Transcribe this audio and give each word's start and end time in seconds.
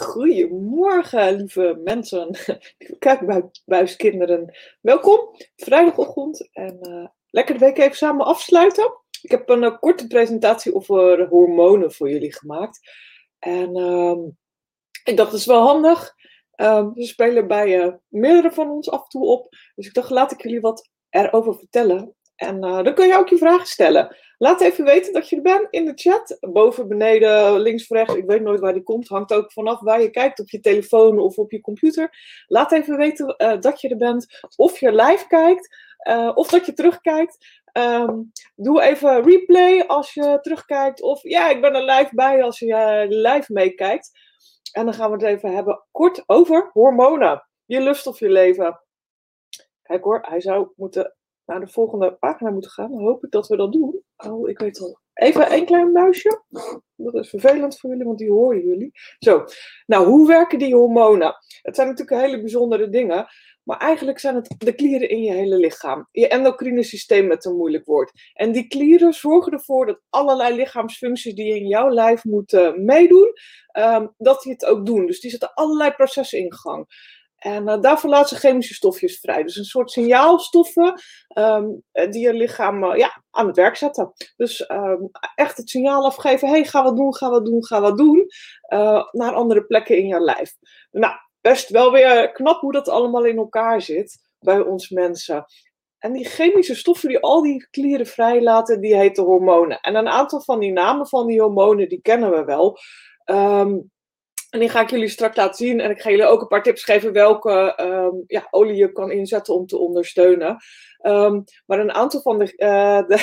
Goedemorgen, 0.00 1.34
lieve 1.36 1.80
mensen, 1.84 2.26
lieve 2.78 2.96
kijkbuiskinderen. 2.98 4.56
Welkom, 4.80 5.36
vrijdagochtend 5.56 6.48
en 6.52 6.78
uh, 6.80 7.06
lekker 7.30 7.58
de 7.58 7.64
week 7.64 7.78
even 7.78 7.96
samen 7.96 8.26
afsluiten. 8.26 8.92
Ik 9.22 9.30
heb 9.30 9.48
een 9.48 9.62
uh, 9.62 9.78
korte 9.78 10.06
presentatie 10.06 10.74
over 10.74 11.26
hormonen 11.28 11.92
voor 11.92 12.10
jullie 12.10 12.34
gemaakt. 12.34 12.90
En 13.38 13.76
uh, 13.78 14.16
ik 15.04 15.16
dacht, 15.16 15.30
dat 15.30 15.40
is 15.40 15.46
wel 15.46 15.66
handig. 15.66 16.14
Ehm, 16.54 16.92
we 16.92 17.04
spelen 17.04 17.46
bij 17.46 17.84
uh, 17.84 17.94
meerdere 18.08 18.52
van 18.52 18.70
ons 18.70 18.90
af 18.90 19.02
en 19.02 19.08
toe 19.08 19.26
op. 19.26 19.48
Dus 19.74 19.86
ik 19.86 19.94
dacht, 19.94 20.10
laat 20.10 20.32
ik 20.32 20.42
jullie 20.42 20.60
wat 20.60 20.90
erover 21.08 21.54
vertellen. 21.54 22.14
En 22.36 22.60
dan 22.60 22.94
kun 22.94 23.06
je 23.06 23.16
ook 23.16 23.28
je 23.28 23.38
vragen 23.38 23.66
stellen. 23.66 24.16
Laat 24.42 24.60
even 24.60 24.84
weten 24.84 25.12
dat 25.12 25.28
je 25.28 25.36
er 25.36 25.42
bent 25.42 25.66
in 25.70 25.84
de 25.84 25.92
chat. 25.94 26.36
Boven, 26.40 26.88
beneden, 26.88 27.60
links, 27.60 27.88
rechts. 27.88 28.14
Ik 28.14 28.24
weet 28.26 28.42
nooit 28.42 28.60
waar 28.60 28.72
die 28.72 28.82
komt. 28.82 29.08
Hangt 29.08 29.32
ook 29.32 29.52
vanaf 29.52 29.80
waar 29.80 30.02
je 30.02 30.10
kijkt. 30.10 30.40
Op 30.40 30.50
je 30.50 30.60
telefoon 30.60 31.18
of 31.18 31.38
op 31.38 31.50
je 31.50 31.60
computer. 31.60 32.10
Laat 32.46 32.72
even 32.72 32.96
weten 32.96 33.34
uh, 33.38 33.60
dat 33.60 33.80
je 33.80 33.88
er 33.88 33.96
bent. 33.96 34.40
Of 34.56 34.78
je 34.78 34.92
live 34.92 35.26
kijkt. 35.26 35.76
Uh, 36.08 36.30
of 36.34 36.48
dat 36.48 36.66
je 36.66 36.72
terugkijkt. 36.72 37.62
Um, 37.72 38.32
doe 38.54 38.82
even 38.82 39.22
replay 39.22 39.80
als 39.86 40.14
je 40.14 40.38
terugkijkt. 40.40 41.02
Of 41.02 41.22
ja, 41.22 41.48
ik 41.48 41.60
ben 41.60 41.74
er 41.74 41.84
live 41.84 42.14
bij 42.14 42.42
als 42.42 42.58
je 42.58 42.66
uh, 42.66 43.32
live 43.32 43.52
meekijkt. 43.52 44.10
En 44.72 44.84
dan 44.84 44.94
gaan 44.94 45.10
we 45.10 45.16
het 45.16 45.36
even 45.36 45.54
hebben 45.54 45.84
kort 45.90 46.22
over 46.26 46.70
hormonen. 46.72 47.46
Je 47.64 47.80
lust 47.80 48.06
of 48.06 48.18
je 48.18 48.30
leven. 48.30 48.80
Kijk 49.82 50.04
hoor, 50.04 50.18
hij 50.28 50.40
zou 50.40 50.68
moeten 50.76 51.14
naar 51.50 51.60
de 51.60 51.72
volgende 51.72 52.12
pagina 52.12 52.50
moeten 52.50 52.70
gaan. 52.70 52.92
Hoop 52.92 53.24
ik 53.24 53.30
dat 53.30 53.48
we 53.48 53.56
dat 53.56 53.72
doen. 53.72 54.02
Oh, 54.16 54.48
ik 54.48 54.58
weet 54.58 54.80
al. 54.80 54.98
Even 55.14 55.52
een 55.52 55.64
klein 55.64 55.92
muisje. 55.92 56.42
Dat 56.96 57.14
is 57.14 57.28
vervelend 57.28 57.78
voor 57.78 57.90
jullie, 57.90 58.04
want 58.04 58.18
die 58.18 58.30
horen 58.30 58.66
jullie. 58.66 58.90
Zo, 59.18 59.44
nou, 59.86 60.06
hoe 60.06 60.26
werken 60.26 60.58
die 60.58 60.74
hormonen? 60.74 61.34
Het 61.62 61.74
zijn 61.76 61.88
natuurlijk 61.88 62.20
hele 62.20 62.40
bijzondere 62.40 62.88
dingen. 62.88 63.26
Maar 63.62 63.78
eigenlijk 63.78 64.18
zijn 64.18 64.34
het 64.34 64.54
de 64.58 64.74
klieren 64.74 65.08
in 65.08 65.22
je 65.22 65.32
hele 65.32 65.56
lichaam. 65.56 66.08
Je 66.10 66.28
endocrine 66.28 66.82
systeem 66.82 67.26
met 67.26 67.44
een 67.44 67.56
moeilijk 67.56 67.84
woord. 67.84 68.12
En 68.34 68.52
die 68.52 68.66
klieren 68.66 69.12
zorgen 69.12 69.52
ervoor 69.52 69.86
dat 69.86 70.00
allerlei 70.10 70.56
lichaamsfuncties 70.56 71.34
die 71.34 71.54
in 71.54 71.66
jouw 71.66 71.90
lijf 71.90 72.24
moeten 72.24 72.84
meedoen, 72.84 73.32
um, 73.78 74.14
dat 74.18 74.42
die 74.42 74.52
het 74.52 74.64
ook 74.64 74.86
doen. 74.86 75.06
Dus 75.06 75.20
die 75.20 75.30
zetten 75.30 75.54
allerlei 75.54 75.90
processen 75.90 76.38
in 76.38 76.54
gang. 76.54 76.86
En 77.40 77.68
uh, 77.68 77.80
daarvoor 77.80 78.10
laten 78.10 78.28
ze 78.28 78.46
chemische 78.46 78.74
stofjes 78.74 79.18
vrij. 79.18 79.42
Dus 79.42 79.56
een 79.56 79.64
soort 79.64 79.90
signaalstoffen 79.90 81.00
um, 81.38 81.82
die 81.92 82.18
je 82.18 82.34
lichaam 82.34 82.84
uh, 82.84 82.96
ja, 82.96 83.22
aan 83.30 83.46
het 83.46 83.56
werk 83.56 83.76
zetten. 83.76 84.12
Dus 84.36 84.70
um, 84.70 85.10
echt 85.34 85.56
het 85.56 85.70
signaal 85.70 86.04
afgeven: 86.04 86.48
hey, 86.48 86.64
ga 86.64 86.82
wat 86.82 86.96
doen, 86.96 87.14
ga 87.14 87.30
wat 87.30 87.44
doen, 87.44 87.64
ga 87.64 87.80
wat 87.80 87.98
doen. 87.98 88.26
Uh, 88.68 89.04
naar 89.12 89.32
andere 89.32 89.64
plekken 89.64 89.96
in 89.96 90.06
je 90.06 90.20
lijf. 90.20 90.54
Nou, 90.90 91.14
best 91.40 91.68
wel 91.68 91.92
weer 91.92 92.32
knap 92.32 92.60
hoe 92.60 92.72
dat 92.72 92.88
allemaal 92.88 93.24
in 93.24 93.36
elkaar 93.36 93.82
zit 93.82 94.18
bij 94.38 94.60
ons 94.60 94.88
mensen. 94.88 95.44
En 95.98 96.12
die 96.12 96.24
chemische 96.24 96.74
stoffen 96.74 97.08
die 97.08 97.20
al 97.20 97.42
die 97.42 97.68
klieren 97.70 98.06
vrijlaten, 98.06 98.80
die 98.80 98.96
heten 98.96 99.24
hormonen. 99.24 99.80
En 99.80 99.94
een 99.94 100.08
aantal 100.08 100.40
van 100.40 100.60
die 100.60 100.72
namen 100.72 101.06
van 101.06 101.26
die 101.26 101.40
hormonen, 101.40 101.88
die 101.88 102.00
kennen 102.00 102.30
we 102.30 102.44
wel. 102.44 102.78
Um, 103.24 103.90
en 104.50 104.60
die 104.60 104.68
ga 104.68 104.80
ik 104.80 104.90
jullie 104.90 105.08
straks 105.08 105.36
laten 105.36 105.66
zien. 105.66 105.80
En 105.80 105.90
ik 105.90 106.00
ga 106.00 106.10
jullie 106.10 106.26
ook 106.26 106.40
een 106.40 106.46
paar 106.46 106.62
tips 106.62 106.84
geven 106.84 107.12
welke 107.12 107.78
um, 107.80 108.24
ja, 108.26 108.46
olie 108.50 108.76
je 108.76 108.92
kan 108.92 109.10
inzetten 109.10 109.54
om 109.54 109.66
te 109.66 109.78
ondersteunen. 109.78 110.58
Um, 111.02 111.44
maar 111.66 111.78
een 111.78 111.92
aantal 111.92 112.20
van 112.20 112.38
de, 112.38 112.52
uh, 112.56 113.18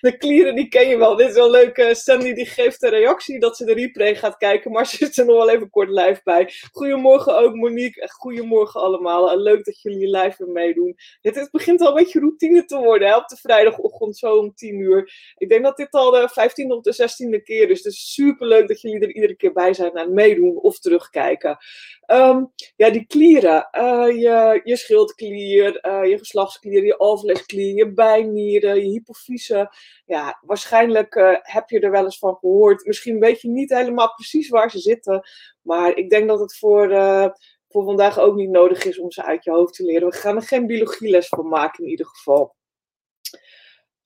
de, 0.10 0.16
klieren, 0.18 0.54
die 0.54 0.68
ken 0.68 0.88
je 0.88 0.96
wel. 0.96 1.16
Dit 1.16 1.28
is 1.28 1.34
wel 1.34 1.50
leuk. 1.50 1.78
Uh, 1.78 1.92
Sandy 1.92 2.32
die 2.32 2.46
geeft 2.46 2.80
de 2.80 2.88
reactie 2.88 3.40
dat 3.40 3.56
ze 3.56 3.64
de 3.64 3.72
replay 3.72 4.14
gaat 4.14 4.36
kijken. 4.36 4.72
Maar 4.72 4.86
ze 4.90 4.96
zit 4.96 5.16
er 5.16 5.26
nog 5.26 5.36
wel 5.36 5.50
even 5.50 5.70
kort 5.70 5.88
live 5.88 6.20
bij. 6.24 6.52
Goedemorgen 6.72 7.38
ook 7.38 7.54
Monique. 7.54 8.08
Goedemorgen 8.08 8.80
allemaal. 8.80 9.38
leuk 9.38 9.64
dat 9.64 9.82
jullie 9.82 10.10
live 10.10 10.44
weer 10.44 10.52
meedoen. 10.52 10.94
Het, 11.20 11.34
het, 11.34 11.50
begint 11.50 11.80
al 11.80 11.88
een 11.88 11.94
beetje 11.94 12.20
routine 12.20 12.64
te 12.64 12.76
worden 12.76 13.08
hè, 13.08 13.16
op 13.16 13.28
de 13.28 13.36
vrijdagochtend 13.36 14.16
zo 14.18 14.36
om 14.36 14.54
10 14.54 14.78
uur. 14.78 15.12
Ik 15.36 15.48
denk 15.48 15.64
dat 15.64 15.76
dit 15.76 15.90
al 15.90 16.10
de 16.10 16.30
15e 16.30 16.66
of 16.66 16.82
de 16.82 17.08
16e 17.08 17.42
keer 17.42 17.70
is. 17.70 17.82
Dus 17.82 18.12
super 18.14 18.46
leuk 18.46 18.68
dat 18.68 18.80
jullie 18.80 19.00
er 19.00 19.14
iedere 19.14 19.36
keer 19.36 19.52
bij 19.52 19.74
zijn 19.74 19.92
en 19.92 20.14
meedoen 20.14 20.62
terugkijken. 20.80 21.58
Um, 22.06 22.52
ja, 22.76 22.90
die 22.90 23.06
klieren. 23.06 23.68
Uh, 23.72 24.20
je, 24.20 24.60
je 24.64 24.76
schildklier, 24.76 25.86
uh, 25.86 26.10
je 26.10 26.18
geslachtsklier, 26.18 26.84
je 26.84 26.96
alvleesklier, 26.96 27.74
je 27.74 27.92
bijnieren, 27.92 28.76
je 28.76 28.90
hypofyse. 28.90 29.74
Ja, 30.04 30.38
waarschijnlijk 30.40 31.14
uh, 31.14 31.36
heb 31.42 31.68
je 31.68 31.80
er 31.80 31.90
wel 31.90 32.04
eens 32.04 32.18
van 32.18 32.36
gehoord. 32.36 32.86
Misschien 32.86 33.20
weet 33.20 33.40
je 33.40 33.48
niet 33.48 33.70
helemaal 33.70 34.14
precies 34.14 34.48
waar 34.48 34.70
ze 34.70 34.78
zitten. 34.78 35.28
Maar 35.62 35.96
ik 35.96 36.10
denk 36.10 36.28
dat 36.28 36.40
het 36.40 36.56
voor, 36.56 36.88
voor 37.68 37.84
vandaag 37.84 38.18
ook 38.18 38.34
niet 38.34 38.50
nodig 38.50 38.84
is 38.84 38.98
om 38.98 39.10
ze 39.10 39.24
uit 39.24 39.44
je 39.44 39.50
hoofd 39.50 39.74
te 39.74 39.84
leren. 39.84 40.08
We 40.08 40.14
gaan 40.14 40.36
er 40.36 40.42
geen 40.42 40.66
biologieles 40.66 41.28
van 41.28 41.48
maken 41.48 41.84
in 41.84 41.90
ieder 41.90 42.06
geval. 42.06 42.54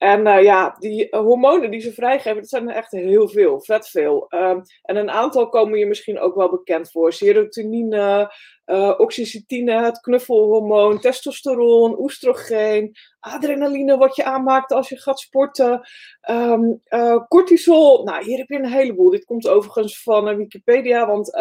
En 0.07 0.27
uh, 0.27 0.43
ja, 0.43 0.77
die 0.79 1.09
uh, 1.11 1.21
hormonen 1.21 1.71
die 1.71 1.81
ze 1.81 1.93
vrijgeven, 1.93 2.41
dat 2.41 2.49
zijn 2.49 2.69
er 2.69 2.75
echt 2.75 2.91
heel 2.91 3.29
veel, 3.29 3.61
vet 3.61 3.89
veel. 3.89 4.27
Um, 4.31 4.63
en 4.83 4.97
een 4.97 5.11
aantal 5.11 5.49
komen 5.49 5.79
je 5.79 5.87
misschien 5.87 6.19
ook 6.19 6.35
wel 6.35 6.51
bekend 6.51 6.91
voor. 6.91 7.13
Serotonine, 7.13 8.33
uh, 8.67 8.95
oxytocine, 8.97 9.83
het 9.83 10.01
knuffelhormoon, 10.01 11.01
testosteron, 11.01 12.01
oestrogeen, 12.01 12.97
adrenaline 13.21 13.97
wat 13.97 14.17
je 14.17 14.25
aanmaakt 14.25 14.73
als 14.73 14.89
je 14.89 15.01
gaat 15.01 15.21
sporten, 15.21 15.89
um, 16.31 16.81
uh, 16.89 17.27
cortisol. 17.29 18.05
Nou, 18.05 18.25
hier 18.25 18.39
heb 18.39 18.49
je 18.49 18.59
een 18.59 18.67
heleboel. 18.67 19.11
Dit 19.11 19.25
komt 19.25 19.49
overigens 19.49 20.03
van 20.03 20.29
uh, 20.29 20.37
Wikipedia, 20.37 21.07
want 21.07 21.39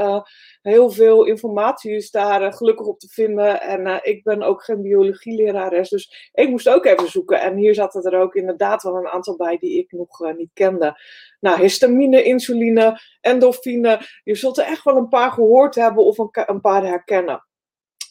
heel 0.61 0.89
veel 0.89 1.25
informatie 1.25 1.95
is 1.95 2.11
daar 2.11 2.53
gelukkig 2.53 2.85
op 2.85 2.99
te 2.99 3.07
vinden. 3.07 3.61
En 3.61 3.99
ik 4.03 4.23
ben 4.23 4.41
ook 4.41 4.63
geen 4.63 4.81
biologielerares, 4.81 5.89
dus 5.89 6.31
ik 6.33 6.49
moest 6.49 6.69
ook 6.69 6.85
even 6.85 7.09
zoeken. 7.09 7.41
En 7.41 7.55
hier 7.55 7.73
zaten 7.73 8.03
er 8.03 8.19
ook 8.19 8.35
inderdaad 8.35 8.83
wel 8.83 8.95
een 8.95 9.07
aantal 9.07 9.35
bij 9.35 9.57
die 9.57 9.77
ik 9.77 9.91
nog 9.91 10.35
niet 10.35 10.51
kende. 10.53 10.99
Nou, 11.39 11.61
histamine, 11.61 12.23
insuline, 12.23 12.99
endorfine. 13.21 13.99
Je 14.23 14.35
zult 14.35 14.57
er 14.57 14.65
echt 14.65 14.83
wel 14.83 14.97
een 14.97 15.07
paar 15.07 15.31
gehoord 15.31 15.75
hebben 15.75 16.03
of 16.03 16.17
een, 16.17 16.29
een 16.31 16.61
paar 16.61 16.85
herkennen. 16.85 17.14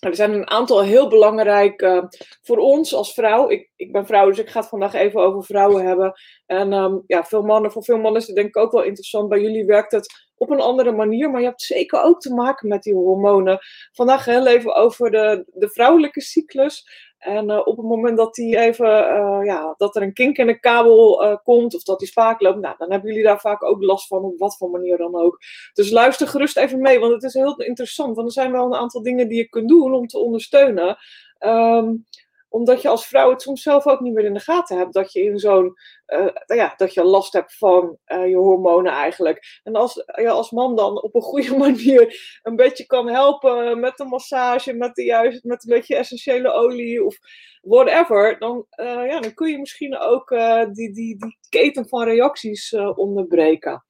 Er 0.01 0.15
zijn 0.15 0.33
een 0.33 0.51
aantal 0.51 0.83
heel 0.83 1.09
belangrijk 1.09 1.83
uh, 1.83 2.05
voor 2.43 2.57
ons 2.57 2.95
als 2.95 3.15
vrouw. 3.15 3.51
Ik, 3.51 3.71
ik 3.77 3.93
ben 3.93 4.07
vrouw, 4.07 4.27
dus 4.29 4.39
ik 4.39 4.49
ga 4.49 4.61
het 4.61 4.69
vandaag 4.69 4.95
even 4.95 5.21
over 5.21 5.45
vrouwen 5.45 5.87
hebben. 5.87 6.13
En 6.47 6.73
um, 6.73 7.05
ja, 7.07 7.25
veel 7.25 7.43
mannen, 7.43 7.73
voor 7.73 7.85
veel 7.85 7.99
mannen 7.99 8.21
is 8.21 8.27
het 8.27 8.37
denk 8.37 8.49
ik 8.49 8.57
ook 8.57 8.73
wel 8.73 8.83
interessant. 8.83 9.29
Bij 9.29 9.41
jullie 9.41 9.65
werkt 9.65 9.93
het 9.93 10.33
op 10.37 10.51
een 10.51 10.61
andere 10.61 10.93
manier, 10.93 11.31
maar 11.31 11.41
je 11.41 11.47
hebt 11.47 11.63
zeker 11.63 12.03
ook 12.03 12.21
te 12.21 12.35
maken 12.35 12.69
met 12.69 12.83
die 12.83 12.95
hormonen. 12.95 13.59
Vandaag 13.93 14.25
heel 14.25 14.47
even 14.47 14.75
over 14.75 15.11
de, 15.11 15.45
de 15.53 15.69
vrouwelijke 15.69 16.21
cyclus. 16.21 16.87
En 17.19 17.51
uh, 17.51 17.59
op 17.59 17.77
het 17.77 17.87
moment 17.87 18.17
dat, 18.17 18.35
die 18.35 18.57
even, 18.57 18.87
uh, 18.87 19.41
ja, 19.45 19.75
dat 19.77 19.97
er 19.97 20.03
een 20.03 20.13
kink 20.13 20.37
in 20.37 20.47
de 20.47 20.61
kabel 20.61 21.25
uh, 21.25 21.37
komt 21.43 21.75
of 21.75 21.83
dat 21.83 21.99
die 21.99 22.09
spaak 22.09 22.41
loopt, 22.41 22.61
nou, 22.61 22.75
dan 22.79 22.91
hebben 22.91 23.09
jullie 23.09 23.25
daar 23.25 23.41
vaak 23.41 23.63
ook 23.65 23.83
last 23.83 24.07
van, 24.07 24.23
op 24.23 24.39
wat 24.39 24.57
voor 24.57 24.71
manier 24.71 24.97
dan 24.97 25.17
ook. 25.17 25.39
Dus 25.73 25.91
luister 25.91 26.29
gerust 26.29 26.57
even 26.57 26.81
mee, 26.81 26.99
want 26.99 27.13
het 27.13 27.23
is 27.23 27.35
heel 27.35 27.57
interessant. 27.57 28.17
Want 28.17 28.27
er 28.27 28.33
zijn 28.33 28.53
wel 28.53 28.67
een 28.67 28.75
aantal 28.75 29.03
dingen 29.03 29.29
die 29.29 29.39
je 29.39 29.49
kunt 29.49 29.69
doen 29.69 29.95
om 29.95 30.07
te 30.07 30.19
ondersteunen. 30.19 30.97
Um, 31.39 32.07
omdat 32.55 32.83
je 32.83 32.89
als 32.89 33.07
vrouw 33.07 33.31
het 33.31 33.43
soms 33.43 33.63
zelf 33.63 33.87
ook 33.87 34.01
niet 34.01 34.13
meer 34.13 34.25
in 34.25 34.35
de 34.35 34.41
gaten 34.41 34.79
hebt. 34.79 34.93
Dat 34.93 35.13
je 35.13 35.23
in 35.23 35.39
zo'n, 35.39 35.75
uh, 36.07 36.29
ja, 36.47 36.75
dat 36.77 36.95
je 36.95 37.05
last 37.05 37.33
hebt 37.33 37.57
van 37.57 37.99
uh, 38.07 38.29
je 38.29 38.37
hormonen 38.37 38.93
eigenlijk. 38.93 39.61
En 39.63 39.75
als 39.75 39.95
je 39.95 40.31
als 40.31 40.51
man 40.51 40.77
dan 40.77 41.03
op 41.03 41.15
een 41.15 41.23
goede 41.23 41.57
manier 41.67 42.39
een 42.43 42.57
beetje 42.57 42.87
kan 42.87 43.09
helpen 43.09 43.81
met 43.81 43.97
de 43.97 44.05
massage, 44.05 44.73
met, 44.73 44.95
de 44.95 45.05
juist, 45.05 45.45
met 45.45 45.65
een 45.65 45.75
beetje 45.75 45.97
essentiële 45.97 46.53
olie 46.53 47.05
of 47.05 47.19
whatever. 47.63 48.39
Dan, 48.39 48.67
uh, 48.81 49.07
ja, 49.07 49.21
dan 49.21 49.35
kun 49.35 49.51
je 49.51 49.59
misschien 49.59 49.99
ook 49.99 50.29
die, 50.73 50.93
die, 50.93 51.19
die 51.19 51.39
keten 51.49 51.89
van 51.89 52.05
reacties 52.05 52.75
onderbreken. 52.95 53.85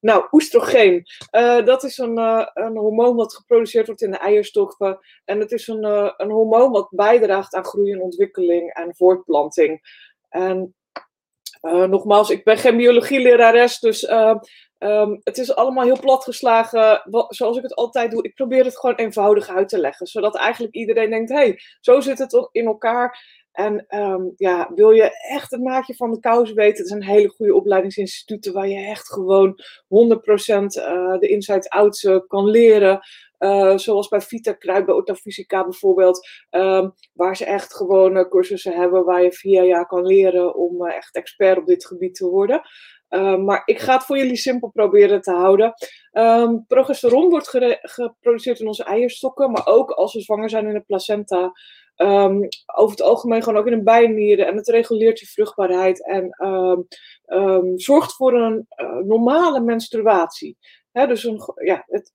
Nou, 0.00 0.26
oestrogeen, 0.30 1.06
uh, 1.32 1.64
dat 1.64 1.84
is 1.84 1.98
een, 1.98 2.18
uh, 2.18 2.46
een 2.54 2.76
hormoon 2.76 3.16
wat 3.16 3.34
geproduceerd 3.34 3.86
wordt 3.86 4.02
in 4.02 4.10
de 4.10 4.16
eierstokken. 4.16 4.98
En 5.24 5.40
het 5.40 5.52
is 5.52 5.68
een, 5.68 5.86
uh, 5.86 6.10
een 6.16 6.30
hormoon 6.30 6.70
wat 6.70 6.88
bijdraagt 6.90 7.54
aan 7.54 7.64
groei 7.64 7.92
en 7.92 8.00
ontwikkeling 8.00 8.72
en 8.72 8.96
voortplanting. 8.96 9.80
En 10.28 10.74
nogmaals, 11.62 12.30
ik 12.30 12.44
ben 12.44 12.58
geen 12.58 12.76
biologielerares, 12.76 13.78
dus 13.78 14.10
um, 14.78 15.20
het 15.22 15.38
is 15.38 15.54
allemaal 15.54 15.84
heel 15.84 15.98
platgeslagen, 16.00 17.02
zoals 17.28 17.56
ik 17.56 17.62
het 17.62 17.74
altijd 17.74 18.10
doe. 18.10 18.22
Ik 18.22 18.34
probeer 18.34 18.64
het 18.64 18.78
gewoon 18.78 18.96
eenvoudig 18.96 19.48
uit 19.48 19.68
te 19.68 19.78
leggen, 19.78 20.06
zodat 20.06 20.36
eigenlijk 20.36 20.74
iedereen 20.74 21.10
denkt, 21.10 21.30
hé, 21.30 21.36
hey, 21.36 21.58
zo 21.80 22.00
zit 22.00 22.18
het 22.18 22.48
in 22.52 22.66
elkaar. 22.66 23.18
En 23.60 23.86
um, 23.88 24.32
ja, 24.36 24.70
wil 24.74 24.90
je 24.90 25.18
echt 25.28 25.50
het 25.50 25.62
maatje 25.62 25.94
van 25.94 26.10
de 26.10 26.20
kous 26.20 26.52
weten? 26.52 26.82
Er 26.82 26.88
zijn 26.88 27.02
hele 27.02 27.28
goede 27.28 27.54
opleidingsinstituten 27.54 28.52
waar 28.52 28.68
je 28.68 28.86
echt 28.86 29.12
gewoon 29.12 29.58
100% 29.58 29.58
uh, 29.88 31.18
de 31.18 31.28
inside 31.28 31.68
out 31.68 32.02
uh, 32.02 32.18
kan 32.26 32.44
leren. 32.44 33.00
Uh, 33.38 33.76
zoals 33.76 34.08
bij 34.08 34.20
Vita 34.20 34.52
Kruid, 34.52 34.86
bij 34.86 34.94
Otafysica 34.94 35.62
bijvoorbeeld. 35.64 36.28
Um, 36.50 36.92
waar 37.12 37.36
ze 37.36 37.44
echt 37.44 37.74
gewoon 37.74 38.28
cursussen 38.28 38.76
hebben 38.76 39.04
waar 39.04 39.22
je 39.22 39.32
vier 39.32 39.64
jaar 39.64 39.86
kan 39.86 40.06
leren 40.06 40.54
om 40.54 40.86
echt 40.86 41.14
expert 41.14 41.58
op 41.58 41.66
dit 41.66 41.86
gebied 41.86 42.14
te 42.14 42.28
worden. 42.28 42.62
maar 43.44 43.62
ik 43.64 43.78
ga 43.78 43.92
het 43.92 44.04
voor 44.04 44.16
jullie 44.16 44.36
simpel 44.36 44.68
proberen 44.68 45.20
te 45.20 45.32
houden. 45.32 45.74
Um, 46.12 46.64
progesteron 46.66 47.30
wordt 47.30 47.48
geproduceerd 47.82 48.60
in 48.60 48.66
onze 48.66 48.84
eierstokken, 48.84 49.50
maar 49.50 49.66
ook 49.66 49.90
als 49.90 50.14
we 50.14 50.20
zwanger 50.20 50.50
zijn 50.50 50.66
in 50.66 50.74
de 50.74 50.80
placenta. 50.80 51.52
Um, 52.02 52.48
over 52.74 52.90
het 52.90 53.02
algemeen 53.02 53.42
gewoon 53.42 53.58
ook 53.58 53.66
in 53.66 53.72
een 53.72 53.84
bijnieren. 53.84 54.46
En 54.46 54.56
het 54.56 54.68
reguleert 54.68 55.20
je 55.20 55.26
vruchtbaarheid 55.26 56.06
en 56.06 56.36
um, 57.28 57.78
zorgt 57.78 58.14
voor 58.14 58.34
een 58.34 58.66
uh, 58.76 58.96
normale 58.96 59.60
menstruatie. 59.60 60.56
dus 60.92 61.24
een, 61.24 61.40
ja, 61.64 61.84
het, 61.86 62.12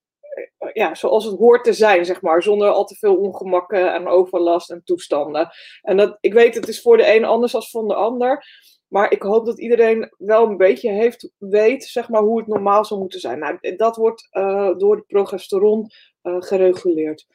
ja, 0.74 0.96
zoals 0.96 1.26
het 1.26 1.38
hoort 1.38 1.64
te 1.64 1.74
zijn, 1.74 2.06
zeg 2.06 2.22
maar. 2.22 2.44
Zonder 2.44 2.70
al 2.70 2.86
te 2.86 2.96
veel 2.96 3.16
ongemakken 3.16 3.94
en 3.94 4.08
overlast 4.08 4.72
en 4.72 4.82
toestanden. 4.84 5.50
En 5.82 5.98
dat, 5.98 6.18
ik 6.20 6.34
weet, 6.34 6.56
het 6.56 6.68
is 6.68 6.82
voor 6.82 6.98
de 6.98 7.16
een 7.16 7.26
anders 7.26 7.52
dan 7.52 7.64
voor 7.64 7.88
de 7.88 7.96
ander. 7.96 8.46
Maar 8.88 9.12
ik 9.12 9.22
hoop 9.22 9.46
dat 9.46 9.60
iedereen 9.60 10.14
wel 10.18 10.48
een 10.48 10.58
beetje 10.58 10.92
heeft, 10.92 11.32
weet 11.38 11.84
zeg 11.84 12.10
maar, 12.10 12.22
hoe 12.22 12.38
het 12.38 12.48
normaal 12.48 12.86
zou 12.86 13.00
moeten 13.00 13.20
zijn. 13.20 13.40
Nou, 13.40 13.76
dat 13.76 13.96
wordt 13.96 14.28
uh, 14.32 14.78
door 14.78 14.96
de 14.96 15.04
progesteron 15.08 15.90
gereguleerd. 16.22 17.26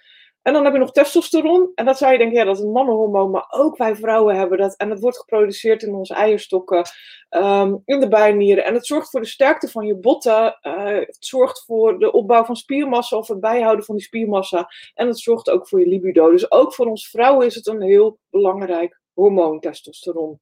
En 0.42 0.52
dan 0.52 0.64
heb 0.64 0.72
je 0.72 0.78
nog 0.78 0.92
testosteron. 0.92 1.72
En 1.74 1.84
dat 1.84 1.98
zou 1.98 2.12
je 2.12 2.18
denken, 2.18 2.36
ja, 2.36 2.44
dat 2.44 2.56
is 2.56 2.62
een 2.62 2.72
mannenhormoon. 2.72 3.30
Maar 3.30 3.46
ook 3.48 3.76
wij 3.76 3.96
vrouwen 3.96 4.36
hebben 4.36 4.58
dat. 4.58 4.76
En 4.76 4.88
dat 4.88 5.00
wordt 5.00 5.18
geproduceerd 5.18 5.82
in 5.82 5.94
onze 5.94 6.14
eierstokken, 6.14 6.84
um, 7.30 7.82
in 7.84 8.00
de 8.00 8.08
bijnieren. 8.08 8.64
En 8.64 8.74
het 8.74 8.86
zorgt 8.86 9.10
voor 9.10 9.20
de 9.20 9.26
sterkte 9.26 9.68
van 9.68 9.86
je 9.86 9.96
botten. 9.96 10.58
Uh, 10.62 10.84
het 10.84 11.16
zorgt 11.20 11.64
voor 11.64 11.98
de 11.98 12.12
opbouw 12.12 12.44
van 12.44 12.56
spiermassa 12.56 13.16
of 13.16 13.28
het 13.28 13.40
bijhouden 13.40 13.84
van 13.84 13.94
die 13.94 14.04
spiermassa. 14.04 14.68
En 14.94 15.06
het 15.06 15.18
zorgt 15.18 15.50
ook 15.50 15.68
voor 15.68 15.80
je 15.80 15.86
libido. 15.86 16.30
Dus 16.30 16.50
ook 16.50 16.74
voor 16.74 16.86
ons 16.86 17.08
vrouwen 17.08 17.46
is 17.46 17.54
het 17.54 17.66
een 17.66 17.82
heel 17.82 18.18
belangrijk 18.30 19.00
hormoon, 19.12 19.60
testosteron. 19.60 20.40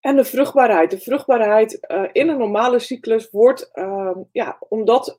En 0.00 0.16
de 0.16 0.24
vruchtbaarheid. 0.24 0.90
De 0.90 0.98
vruchtbaarheid 0.98 1.86
uh, 1.90 2.08
in 2.12 2.28
een 2.28 2.38
normale 2.38 2.78
cyclus 2.78 3.30
wordt, 3.30 3.70
uh, 3.74 4.16
ja, 4.32 4.56
omdat 4.68 5.16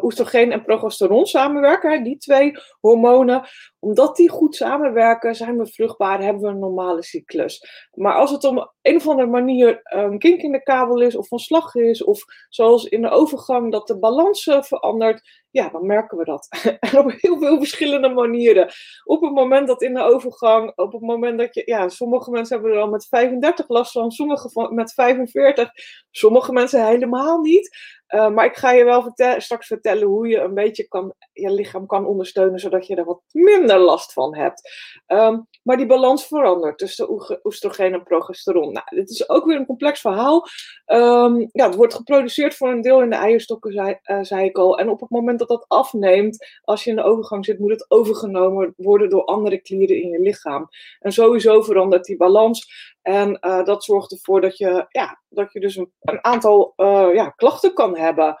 oestrogeen 0.00 0.52
en 0.52 0.64
progesteron 0.64 1.26
samenwerken, 1.26 2.02
die 2.02 2.18
twee 2.18 2.52
hormonen, 2.80 3.42
omdat 3.86 4.16
die 4.16 4.30
goed 4.30 4.54
samenwerken, 4.54 5.34
zijn 5.34 5.58
we 5.58 5.66
vruchtbaar, 5.66 6.22
hebben 6.22 6.42
we 6.42 6.48
een 6.48 6.58
normale 6.58 7.02
cyclus. 7.02 7.86
Maar 7.92 8.14
als 8.14 8.30
het 8.30 8.44
om 8.44 8.70
een 8.82 8.96
of 8.96 9.08
andere 9.08 9.28
manier 9.28 9.80
een 9.82 10.18
kink 10.18 10.40
in 10.40 10.52
de 10.52 10.62
kabel 10.62 11.00
is, 11.00 11.16
of 11.16 11.28
van 11.28 11.38
slag 11.38 11.74
is, 11.74 12.04
of 12.04 12.24
zoals 12.48 12.84
in 12.84 13.02
de 13.02 13.08
overgang 13.08 13.72
dat 13.72 13.86
de 13.86 13.98
balans 13.98 14.46
uh, 14.46 14.62
verandert, 14.62 15.44
ja, 15.50 15.68
dan 15.68 15.86
merken 15.86 16.18
we 16.18 16.24
dat. 16.24 16.48
en 16.80 16.98
op 16.98 17.12
heel 17.16 17.38
veel 17.38 17.58
verschillende 17.58 18.08
manieren. 18.08 18.70
Op 19.04 19.22
het 19.22 19.32
moment 19.32 19.66
dat 19.66 19.82
in 19.82 19.94
de 19.94 20.02
overgang, 20.02 20.72
op 20.76 20.92
het 20.92 21.02
moment 21.02 21.38
dat 21.38 21.54
je, 21.54 21.62
ja, 21.64 21.88
sommige 21.88 22.30
mensen 22.30 22.56
hebben 22.56 22.74
er 22.74 22.82
al 22.82 22.90
met 22.90 23.06
35 23.06 23.68
last 23.68 23.92
van, 23.92 24.10
sommige 24.10 24.68
met 24.70 24.92
45, 24.92 25.70
sommige 26.10 26.52
mensen 26.52 26.86
helemaal 26.86 27.40
niet. 27.40 27.76
Uh, 28.14 28.28
maar 28.30 28.44
ik 28.44 28.56
ga 28.56 28.70
je 28.70 28.84
wel 28.84 29.12
straks 29.38 29.66
vertellen 29.66 30.06
hoe 30.06 30.28
je 30.28 30.40
een 30.40 30.54
beetje 30.54 30.88
kan, 30.88 31.14
je 31.36 31.50
lichaam 31.50 31.86
kan 31.86 32.06
ondersteunen, 32.06 32.58
zodat 32.58 32.86
je 32.86 32.96
er 32.96 33.04
wat 33.04 33.20
minder 33.30 33.78
last 33.78 34.12
van 34.12 34.36
hebt. 34.36 34.70
Um, 35.06 35.48
maar 35.62 35.76
die 35.76 35.86
balans 35.86 36.26
verandert 36.26 36.78
tussen 36.78 37.08
oestrogeen 37.42 37.92
en 37.92 38.02
progesteron. 38.02 38.72
Nou, 38.72 38.86
dit 38.88 39.10
is 39.10 39.28
ook 39.28 39.44
weer 39.44 39.56
een 39.56 39.66
complex 39.66 40.00
verhaal. 40.00 40.46
Um, 40.86 41.48
ja, 41.52 41.66
het 41.66 41.74
wordt 41.74 41.94
geproduceerd 41.94 42.54
voor 42.54 42.68
een 42.68 42.80
deel 42.80 43.02
in 43.02 43.10
de 43.10 43.16
eierstokken, 43.16 43.72
zei, 43.72 43.98
uh, 44.04 44.18
zei 44.22 44.44
ik 44.44 44.58
al. 44.58 44.78
En 44.78 44.88
op 44.88 45.00
het 45.00 45.10
moment 45.10 45.38
dat 45.38 45.48
dat 45.48 45.64
afneemt, 45.68 46.46
als 46.62 46.84
je 46.84 46.90
in 46.90 46.96
de 46.96 47.02
overgang 47.02 47.44
zit, 47.44 47.58
moet 47.58 47.70
het 47.70 47.84
overgenomen 47.88 48.74
worden 48.76 49.10
door 49.10 49.24
andere 49.24 49.58
klieren 49.58 50.02
in 50.02 50.08
je 50.08 50.20
lichaam. 50.20 50.68
En 51.00 51.12
sowieso 51.12 51.62
verandert 51.62 52.04
die 52.04 52.16
balans. 52.16 52.94
En 53.02 53.38
uh, 53.40 53.64
dat 53.64 53.84
zorgt 53.84 54.12
ervoor 54.12 54.40
dat 54.40 54.58
je, 54.58 54.86
ja, 54.88 55.22
dat 55.28 55.52
je 55.52 55.60
dus 55.60 55.76
een, 55.76 56.24
aantal 56.24 56.72
uh, 56.76 57.08
ja, 57.14 57.28
klachten 57.28 57.74
kan 57.74 57.96
hebben. 57.96 58.36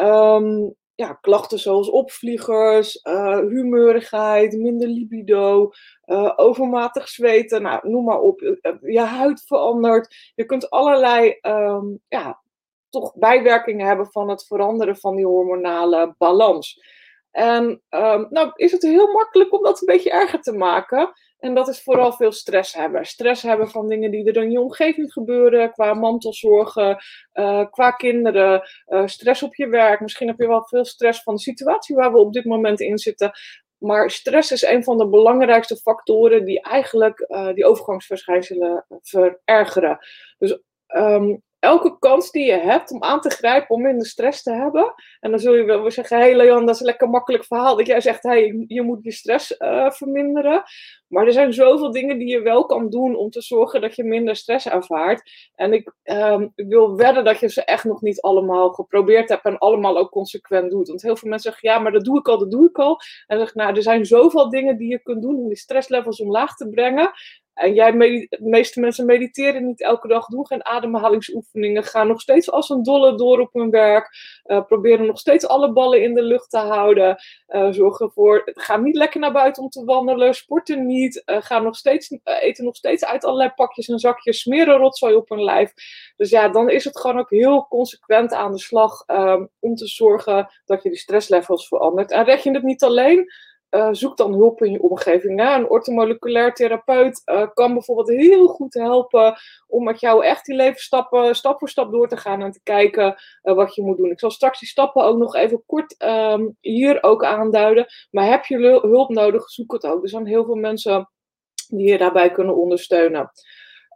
Um, 0.00 0.74
ja, 0.96 1.12
klachten 1.12 1.58
zoals 1.58 1.90
opvliegers, 1.90 3.00
uh, 3.04 3.38
humeurigheid, 3.38 4.58
minder 4.58 4.88
libido, 4.88 5.70
overmatig 6.36 7.08
zweten, 7.08 7.62
nou, 7.62 7.88
noem 7.88 8.04
maar 8.04 8.20
op. 8.20 8.40
Je 8.80 9.00
huid 9.00 9.44
verandert. 9.46 10.32
Je 10.34 10.44
kunt 10.44 10.70
allerlei 10.70 11.38
um, 11.42 12.00
ja, 12.08 12.40
toch 12.88 13.14
bijwerkingen 13.14 13.86
hebben 13.86 14.06
van 14.10 14.28
het 14.28 14.46
veranderen 14.46 14.96
van 14.96 15.16
die 15.16 15.26
hormonale 15.26 16.14
balans. 16.18 16.80
En 17.30 17.82
um, 17.90 18.26
nou 18.30 18.50
is 18.54 18.72
het 18.72 18.82
heel 18.82 19.12
makkelijk 19.12 19.52
om 19.52 19.62
dat 19.62 19.80
een 19.80 19.86
beetje 19.86 20.10
erger 20.10 20.40
te 20.40 20.52
maken. 20.52 21.12
En 21.38 21.54
dat 21.54 21.68
is 21.68 21.82
vooral 21.82 22.12
veel 22.12 22.32
stress 22.32 22.74
hebben. 22.74 23.04
Stress 23.04 23.42
hebben 23.42 23.68
van 23.68 23.88
dingen 23.88 24.10
die 24.10 24.24
er 24.32 24.42
in 24.42 24.50
je 24.50 24.60
omgeving 24.60 25.12
gebeuren, 25.12 25.72
qua 25.72 25.94
mantelzorgen, 25.94 26.98
uh, 27.34 27.64
qua 27.70 27.90
kinderen, 27.90 28.68
uh, 28.86 29.06
stress 29.06 29.42
op 29.42 29.54
je 29.54 29.68
werk. 29.68 30.00
Misschien 30.00 30.28
heb 30.28 30.38
je 30.38 30.46
wel 30.46 30.66
veel 30.66 30.84
stress 30.84 31.22
van 31.22 31.34
de 31.34 31.40
situatie 31.40 31.96
waar 31.96 32.12
we 32.12 32.18
op 32.18 32.32
dit 32.32 32.44
moment 32.44 32.80
in 32.80 32.98
zitten. 32.98 33.30
Maar 33.78 34.10
stress 34.10 34.52
is 34.52 34.62
een 34.62 34.84
van 34.84 34.98
de 34.98 35.08
belangrijkste 35.08 35.76
factoren 35.76 36.44
die 36.44 36.60
eigenlijk 36.60 37.24
uh, 37.28 37.52
die 37.52 37.66
overgangsverschijnselen 37.66 38.86
verergeren. 39.02 39.98
Dus 40.38 40.58
um, 40.86 41.42
elke 41.66 41.98
kans 41.98 42.30
die 42.30 42.44
je 42.44 42.58
hebt 42.58 42.90
om 42.90 43.02
aan 43.02 43.20
te 43.20 43.30
grijpen 43.30 43.76
om 43.76 43.82
minder 43.82 44.06
stress 44.06 44.42
te 44.42 44.52
hebben. 44.52 44.94
En 45.20 45.30
dan 45.30 45.40
zul 45.40 45.54
je 45.54 45.64
wel 45.64 45.90
zeggen, 45.90 46.16
hé 46.16 46.22
hey 46.22 46.36
Leon, 46.36 46.66
dat 46.66 46.74
is 46.74 46.80
een 46.80 46.86
lekker 46.86 47.08
makkelijk 47.08 47.44
verhaal. 47.44 47.76
Dat 47.76 47.86
jij 47.86 48.00
zegt, 48.00 48.22
hey, 48.22 48.64
je 48.66 48.82
moet 48.82 49.04
je 49.04 49.12
stress 49.12 49.54
uh, 49.58 49.90
verminderen. 49.90 50.62
Maar 51.08 51.26
er 51.26 51.32
zijn 51.32 51.52
zoveel 51.52 51.90
dingen 51.90 52.18
die 52.18 52.28
je 52.28 52.40
wel 52.40 52.66
kan 52.66 52.90
doen 52.90 53.16
om 53.16 53.30
te 53.30 53.42
zorgen 53.42 53.80
dat 53.80 53.96
je 53.96 54.04
minder 54.04 54.36
stress 54.36 54.68
ervaart. 54.68 55.50
En 55.54 55.72
ik, 55.72 55.92
um, 56.04 56.52
ik 56.54 56.66
wil 56.68 56.96
wedden 56.96 57.24
dat 57.24 57.40
je 57.40 57.48
ze 57.48 57.64
echt 57.64 57.84
nog 57.84 58.00
niet 58.00 58.20
allemaal 58.20 58.70
geprobeerd 58.70 59.28
hebt 59.28 59.44
en 59.44 59.58
allemaal 59.58 59.98
ook 59.98 60.10
consequent 60.10 60.70
doet. 60.70 60.88
Want 60.88 61.02
heel 61.02 61.16
veel 61.16 61.30
mensen 61.30 61.50
zeggen, 61.50 61.70
ja, 61.70 61.78
maar 61.78 61.92
dat 61.92 62.04
doe 62.04 62.18
ik 62.18 62.28
al, 62.28 62.38
dat 62.38 62.50
doe 62.50 62.68
ik 62.68 62.78
al. 62.78 63.00
En 63.26 63.36
dan 63.36 63.38
zeg 63.38 63.48
ik, 63.48 63.54
nou, 63.54 63.76
er 63.76 63.82
zijn 63.82 64.06
zoveel 64.06 64.50
dingen 64.50 64.76
die 64.76 64.90
je 64.90 65.02
kunt 65.02 65.22
doen 65.22 65.36
om 65.36 65.48
die 65.48 65.56
stresslevels 65.56 66.20
omlaag 66.20 66.56
te 66.56 66.68
brengen. 66.68 67.10
En 67.56 67.74
jij, 67.74 67.92
de 68.28 68.38
meeste 68.38 68.80
mensen 68.80 69.06
mediteren 69.06 69.66
niet 69.66 69.82
elke 69.82 70.08
dag, 70.08 70.26
doen 70.26 70.46
geen 70.46 70.64
ademhalingsoefeningen, 70.64 71.84
gaan 71.84 72.06
nog 72.06 72.20
steeds 72.20 72.50
als 72.50 72.70
een 72.70 72.82
dolle 72.82 73.16
door 73.16 73.40
op 73.40 73.52
hun 73.52 73.70
werk, 73.70 74.16
uh, 74.46 74.64
proberen 74.64 75.06
nog 75.06 75.18
steeds 75.18 75.46
alle 75.46 75.72
ballen 75.72 76.02
in 76.02 76.14
de 76.14 76.22
lucht 76.22 76.50
te 76.50 76.58
houden, 76.58 77.16
uh, 77.48 77.68
zorgen 77.70 78.10
voor, 78.10 78.42
ga 78.44 78.76
niet 78.76 78.96
lekker 78.96 79.20
naar 79.20 79.32
buiten 79.32 79.62
om 79.62 79.68
te 79.68 79.84
wandelen, 79.84 80.34
sporten 80.34 80.86
niet, 80.86 81.22
uh, 81.26 81.36
gaan 81.40 81.62
nog 81.62 81.76
steeds, 81.76 82.18
eten 82.24 82.64
nog 82.64 82.76
steeds 82.76 83.04
uit 83.04 83.24
allerlei 83.24 83.50
pakjes 83.54 83.88
en 83.88 83.98
zakjes, 83.98 84.40
smeren 84.40 84.76
rotzooi 84.76 85.14
op 85.14 85.28
hun 85.28 85.44
lijf. 85.44 85.72
Dus 86.16 86.30
ja, 86.30 86.48
dan 86.48 86.70
is 86.70 86.84
het 86.84 86.98
gewoon 86.98 87.18
ook 87.18 87.30
heel 87.30 87.66
consequent 87.68 88.32
aan 88.32 88.52
de 88.52 88.58
slag 88.58 89.04
um, 89.06 89.48
om 89.60 89.74
te 89.74 89.86
zorgen 89.86 90.48
dat 90.64 90.82
je 90.82 90.88
die 90.88 90.98
stresslevels 90.98 91.68
verandert. 91.68 92.10
En 92.10 92.24
red 92.24 92.42
je 92.42 92.50
het 92.50 92.62
niet 92.62 92.82
alleen, 92.82 93.32
uh, 93.76 93.88
zoek 93.92 94.16
dan 94.16 94.32
hulp 94.32 94.62
in 94.62 94.72
je 94.72 94.82
omgeving. 94.82 95.40
Ja, 95.40 95.56
een 95.56 95.70
ortomoleculair 95.70 96.52
therapeut 96.54 97.22
uh, 97.24 97.46
kan 97.54 97.72
bijvoorbeeld 97.72 98.08
heel 98.08 98.46
goed 98.46 98.74
helpen 98.74 99.36
om 99.66 99.84
met 99.84 100.00
jou 100.00 100.24
echt 100.24 100.44
die 100.44 100.54
levensstappen 100.54 101.36
stap 101.36 101.58
voor 101.58 101.68
stap 101.68 101.92
door 101.92 102.08
te 102.08 102.16
gaan 102.16 102.42
en 102.42 102.50
te 102.50 102.60
kijken 102.62 103.22
uh, 103.42 103.54
wat 103.54 103.74
je 103.74 103.82
moet 103.82 103.96
doen. 103.96 104.10
Ik 104.10 104.20
zal 104.20 104.30
straks 104.30 104.58
die 104.58 104.68
stappen 104.68 105.04
ook 105.04 105.18
nog 105.18 105.34
even 105.34 105.62
kort 105.66 105.94
um, 106.04 106.56
hier 106.60 107.02
ook 107.02 107.24
aanduiden. 107.24 107.86
Maar 108.10 108.26
heb 108.26 108.44
je 108.44 108.80
hulp 108.82 109.08
nodig, 109.08 109.50
zoek 109.50 109.72
het 109.72 109.86
ook. 109.86 110.02
Er 110.02 110.08
zijn 110.08 110.26
heel 110.26 110.44
veel 110.44 110.54
mensen 110.54 111.10
die 111.68 111.90
je 111.90 111.98
daarbij 111.98 112.30
kunnen 112.30 112.56
ondersteunen. 112.56 113.30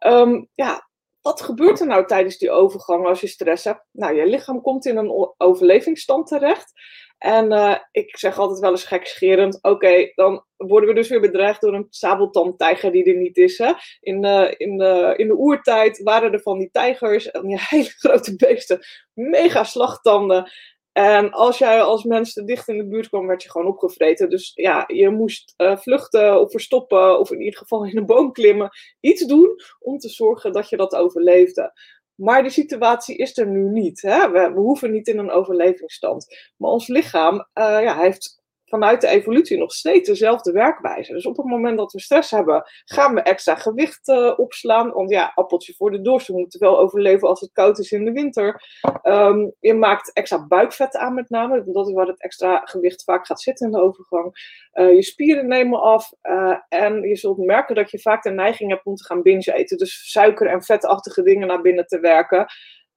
Um, 0.06 0.48
ja, 0.54 0.88
wat 1.22 1.40
gebeurt 1.40 1.80
er 1.80 1.86
nou 1.86 2.06
tijdens 2.06 2.38
die 2.38 2.50
overgang 2.50 3.06
als 3.06 3.20
je 3.20 3.26
stress 3.26 3.64
hebt? 3.64 3.84
Nou, 3.92 4.14
je 4.14 4.26
lichaam 4.26 4.60
komt 4.60 4.86
in 4.86 4.96
een 4.96 5.34
overlevingsstand 5.36 6.26
terecht. 6.26 6.72
En 7.20 7.52
uh, 7.52 7.76
ik 7.92 8.16
zeg 8.16 8.38
altijd 8.38 8.58
wel 8.58 8.70
eens 8.70 8.84
gekscherend, 8.84 9.58
oké, 9.62 10.12
dan 10.14 10.44
worden 10.56 10.88
we 10.88 10.94
dus 10.94 11.08
weer 11.08 11.20
bedreigd 11.20 11.60
door 11.60 11.74
een 11.74 11.86
sabeltandtijger 11.90 12.92
die 12.92 13.04
er 13.04 13.16
niet 13.16 13.36
is. 13.36 13.58
Hè? 13.58 13.72
In, 14.00 14.24
uh, 14.24 14.50
in, 14.56 14.78
de, 14.78 15.14
in 15.16 15.26
de 15.26 15.36
oertijd 15.36 16.02
waren 16.02 16.32
er 16.32 16.40
van 16.40 16.58
die 16.58 16.70
tijgers, 16.70 17.30
en 17.30 17.46
die 17.46 17.60
hele 17.68 17.88
grote 17.88 18.36
beesten, 18.36 18.80
mega 19.12 19.64
slagtanden. 19.64 20.50
En 20.92 21.30
als 21.30 21.58
jij 21.58 21.82
als 21.82 22.04
mens 22.04 22.34
dicht 22.34 22.68
in 22.68 22.76
de 22.76 22.88
buurt 22.88 23.08
kwam, 23.08 23.26
werd 23.26 23.42
je 23.42 23.50
gewoon 23.50 23.66
opgevreten. 23.66 24.30
Dus 24.30 24.52
ja, 24.54 24.84
je 24.86 25.10
moest 25.10 25.54
vluchten 25.56 26.40
of 26.40 26.50
verstoppen, 26.50 27.18
of 27.18 27.30
in 27.30 27.40
ieder 27.40 27.58
geval 27.58 27.84
in 27.84 27.96
een 27.96 28.06
boom 28.06 28.32
klimmen. 28.32 28.70
Iets 29.00 29.26
doen 29.26 29.56
om 29.78 29.98
te 29.98 30.08
zorgen 30.08 30.52
dat 30.52 30.68
je 30.68 30.76
dat 30.76 30.94
overleefde. 30.94 31.72
Maar 32.20 32.42
die 32.42 32.50
situatie 32.50 33.16
is 33.16 33.38
er 33.38 33.46
nu 33.46 33.70
niet. 33.70 34.02
Hè? 34.02 34.30
We, 34.30 34.52
we, 34.54 34.60
hoeven 34.60 34.90
niet 34.90 35.08
in 35.08 35.18
een 35.18 35.30
overlevingsstand. 35.30 36.26
Maar 36.56 36.70
ons 36.70 36.88
lichaam 36.88 37.34
uh, 37.34 37.42
ja, 37.82 37.98
heeft 37.98 38.39
vanuit 38.70 39.00
de 39.00 39.08
evolutie 39.08 39.58
nog 39.58 39.72
steeds 39.72 40.08
dezelfde 40.08 40.52
werkwijze. 40.52 41.12
Dus 41.12 41.26
op 41.26 41.36
het 41.36 41.46
moment 41.46 41.78
dat 41.78 41.92
we 41.92 42.00
stress 42.00 42.30
hebben, 42.30 42.62
gaan 42.84 43.14
we 43.14 43.22
extra 43.22 43.54
gewicht 43.54 44.08
uh, 44.08 44.32
opslaan. 44.36 44.90
Want 44.90 45.10
ja, 45.10 45.32
appeltje 45.34 45.74
voor 45.74 45.90
de 45.90 46.00
dorst, 46.00 46.26
we 46.26 46.38
moeten 46.38 46.60
wel 46.60 46.78
overleven 46.78 47.28
als 47.28 47.40
het 47.40 47.52
koud 47.52 47.78
is 47.78 47.92
in 47.92 48.04
de 48.04 48.12
winter. 48.12 48.62
Um, 49.02 49.52
je 49.60 49.74
maakt 49.74 50.12
extra 50.12 50.46
buikvet 50.46 50.96
aan 50.96 51.14
met 51.14 51.30
name, 51.30 51.64
dat 51.66 51.88
is 51.88 51.94
waar 51.94 52.06
het 52.06 52.22
extra 52.22 52.60
gewicht 52.64 53.04
vaak 53.04 53.26
gaat 53.26 53.40
zitten 53.40 53.66
in 53.66 53.72
de 53.72 53.80
overgang. 53.80 54.34
Uh, 54.74 54.92
je 54.92 55.02
spieren 55.02 55.48
nemen 55.48 55.80
af 55.80 56.12
uh, 56.22 56.56
en 56.68 57.02
je 57.02 57.16
zult 57.16 57.38
merken 57.38 57.74
dat 57.74 57.90
je 57.90 58.00
vaak 58.00 58.22
de 58.22 58.30
neiging 58.30 58.70
hebt 58.70 58.84
om 58.84 58.94
te 58.94 59.04
gaan 59.04 59.22
binge 59.22 59.54
eten. 59.54 59.78
Dus 59.78 60.10
suiker 60.10 60.46
en 60.46 60.62
vetachtige 60.62 61.22
dingen 61.22 61.46
naar 61.46 61.60
binnen 61.60 61.86
te 61.86 62.00
werken. 62.00 62.46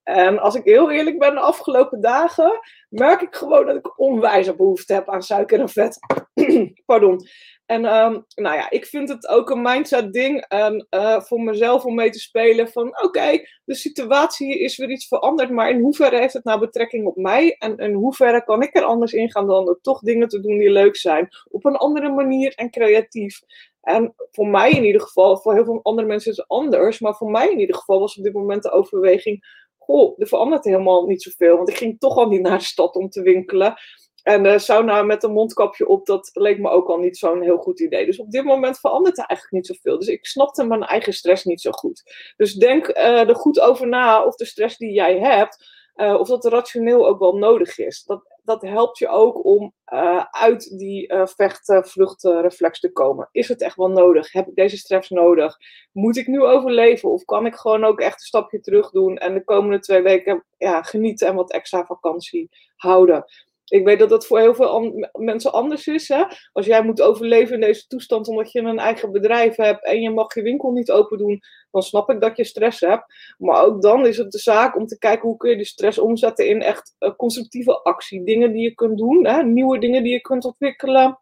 En 0.03 0.39
als 0.39 0.55
ik 0.55 0.63
heel 0.63 0.91
eerlijk 0.91 1.19
ben, 1.19 1.33
de 1.33 1.39
afgelopen 1.39 2.01
dagen 2.01 2.59
merk 2.89 3.21
ik 3.21 3.35
gewoon 3.35 3.65
dat 3.65 3.75
ik 3.75 3.99
onwijze 3.99 4.55
behoefte 4.55 4.93
heb 4.93 5.09
aan 5.09 5.23
suiker 5.23 5.59
en 5.59 5.69
vet. 5.69 5.99
Pardon. 6.85 7.27
En 7.65 7.85
um, 7.85 8.25
nou 8.35 8.55
ja, 8.55 8.69
ik 8.69 8.85
vind 8.85 9.09
het 9.09 9.27
ook 9.27 9.49
een 9.49 9.61
mindset 9.61 10.13
ding 10.13 10.45
en, 10.47 10.87
uh, 10.89 11.21
voor 11.21 11.41
mezelf 11.41 11.85
om 11.85 11.95
mee 11.95 12.09
te 12.09 12.19
spelen 12.19 12.69
van 12.69 13.03
oké, 13.03 13.41
de 13.65 13.75
situatie 13.75 14.59
is 14.59 14.77
weer 14.77 14.89
iets 14.89 15.07
veranderd, 15.07 15.49
maar 15.49 15.69
in 15.69 15.79
hoeverre 15.79 16.17
heeft 16.17 16.33
het 16.33 16.43
nou 16.43 16.59
betrekking 16.59 17.05
op 17.05 17.15
mij 17.15 17.55
en 17.59 17.77
in 17.77 17.93
hoeverre 17.93 18.43
kan 18.43 18.61
ik 18.61 18.75
er 18.75 18.83
anders 18.83 19.13
in 19.13 19.31
gaan 19.31 19.47
dan 19.47 19.77
toch 19.81 19.99
dingen 19.99 20.27
te 20.27 20.39
doen 20.39 20.57
die 20.57 20.71
leuk 20.71 20.95
zijn, 20.95 21.29
op 21.49 21.65
een 21.65 21.75
andere 21.75 22.09
manier 22.09 22.53
en 22.55 22.69
creatief. 22.69 23.41
En 23.81 24.13
voor 24.31 24.47
mij 24.47 24.71
in 24.71 24.85
ieder 24.85 25.01
geval, 25.01 25.37
voor 25.37 25.53
heel 25.53 25.65
veel 25.65 25.79
andere 25.83 26.07
mensen 26.07 26.31
is 26.31 26.37
het 26.37 26.47
anders, 26.47 26.99
maar 26.99 27.15
voor 27.15 27.31
mij 27.31 27.51
in 27.51 27.59
ieder 27.59 27.75
geval 27.75 27.99
was 27.99 28.17
op 28.17 28.23
dit 28.23 28.33
moment 28.33 28.63
de 28.63 28.71
overweging 28.71 29.62
goh, 29.85 30.19
er 30.19 30.27
verandert 30.27 30.63
helemaal 30.63 31.05
niet 31.05 31.21
zoveel. 31.21 31.57
Want 31.57 31.69
ik 31.69 31.77
ging 31.77 31.99
toch 31.99 32.17
al 32.17 32.27
niet 32.27 32.41
naar 32.41 32.57
de 32.57 32.63
stad 32.63 32.95
om 32.95 33.09
te 33.09 33.21
winkelen. 33.21 33.75
En 34.23 34.45
uh, 34.45 34.57
sauna 34.57 35.03
met 35.03 35.23
een 35.23 35.31
mondkapje 35.31 35.87
op, 35.87 36.05
dat 36.05 36.29
leek 36.33 36.59
me 36.59 36.69
ook 36.69 36.87
al 36.87 36.97
niet 36.97 37.17
zo'n 37.17 37.41
heel 37.41 37.57
goed 37.57 37.79
idee. 37.79 38.05
Dus 38.05 38.19
op 38.19 38.31
dit 38.31 38.43
moment 38.43 38.79
verandert 38.79 39.17
er 39.17 39.25
eigenlijk 39.25 39.55
niet 39.55 39.75
zoveel. 39.75 39.99
Dus 39.99 40.07
ik 40.07 40.25
snapte 40.25 40.63
mijn 40.63 40.83
eigen 40.83 41.13
stress 41.13 41.43
niet 41.43 41.61
zo 41.61 41.71
goed. 41.71 42.03
Dus 42.35 42.53
denk 42.53 42.87
uh, 42.87 43.29
er 43.29 43.35
goed 43.35 43.59
over 43.59 43.87
na 43.87 44.25
of 44.25 44.35
de 44.35 44.45
stress 44.45 44.77
die 44.77 44.93
jij 44.93 45.19
hebt, 45.19 45.65
uh, 45.95 46.19
of 46.19 46.27
dat 46.27 46.45
rationeel 46.45 47.07
ook 47.07 47.19
wel 47.19 47.37
nodig 47.37 47.77
is. 47.77 48.03
Dat, 48.03 48.32
dat 48.43 48.61
helpt 48.61 48.97
je 48.97 49.07
ook 49.07 49.45
om 49.45 49.73
uh, 49.93 50.25
uit 50.31 50.77
die 50.77 51.13
uh, 51.13 51.25
vecht-vluchtreflex 51.25 52.79
te 52.79 52.91
komen. 52.91 53.29
Is 53.31 53.47
het 53.47 53.61
echt 53.61 53.75
wel 53.75 53.89
nodig? 53.89 54.31
Heb 54.31 54.47
ik 54.47 54.55
deze 54.55 54.77
stress 54.77 55.09
nodig? 55.09 55.57
Moet 55.91 56.17
ik 56.17 56.27
nu 56.27 56.41
overleven? 56.43 57.09
Of 57.09 57.25
kan 57.25 57.45
ik 57.45 57.55
gewoon 57.55 57.83
ook 57.83 57.99
echt 57.99 58.13
een 58.13 58.25
stapje 58.25 58.59
terug 58.59 58.91
doen 58.91 59.17
en 59.17 59.33
de 59.33 59.43
komende 59.43 59.79
twee 59.79 60.01
weken 60.01 60.45
ja, 60.57 60.81
genieten 60.81 61.27
en 61.27 61.35
wat 61.35 61.51
extra 61.51 61.85
vakantie 61.85 62.49
houden? 62.75 63.25
Ik 63.67 63.85
weet 63.85 63.99
dat 63.99 64.09
dat 64.09 64.25
voor 64.25 64.39
heel 64.39 64.55
veel 64.55 65.07
mensen 65.11 65.53
anders 65.53 65.87
is. 65.87 66.07
Hè? 66.07 66.23
Als 66.51 66.65
jij 66.65 66.83
moet 66.83 67.01
overleven 67.01 67.53
in 67.53 67.61
deze 67.61 67.87
toestand 67.87 68.27
omdat 68.27 68.51
je 68.51 68.59
een 68.59 68.79
eigen 68.79 69.11
bedrijf 69.11 69.55
hebt 69.55 69.85
en 69.85 70.01
je 70.01 70.09
mag 70.09 70.33
je 70.33 70.41
winkel 70.41 70.71
niet 70.71 70.91
open 70.91 71.17
doen, 71.17 71.41
dan 71.71 71.81
snap 71.81 72.09
ik 72.09 72.21
dat 72.21 72.37
je 72.37 72.43
stress 72.43 72.79
hebt. 72.79 73.35
Maar 73.37 73.63
ook 73.63 73.81
dan 73.81 74.05
is 74.05 74.17
het 74.17 74.31
de 74.31 74.39
zaak 74.39 74.75
om 74.75 74.85
te 74.85 74.97
kijken 74.97 75.27
hoe 75.27 75.37
kun 75.37 75.49
je 75.49 75.55
die 75.55 75.65
stress 75.65 75.99
omzetten 75.99 76.47
in 76.47 76.61
echt 76.61 76.95
uh, 76.99 77.15
constructieve 77.15 77.83
actie. 77.83 78.23
Dingen 78.23 78.51
die 78.51 78.61
je 78.61 78.73
kunt 78.73 78.97
doen, 78.97 79.25
hè? 79.25 79.43
nieuwe 79.43 79.79
dingen 79.79 80.03
die 80.03 80.13
je 80.13 80.21
kunt 80.21 80.45
ontwikkelen. 80.45 81.17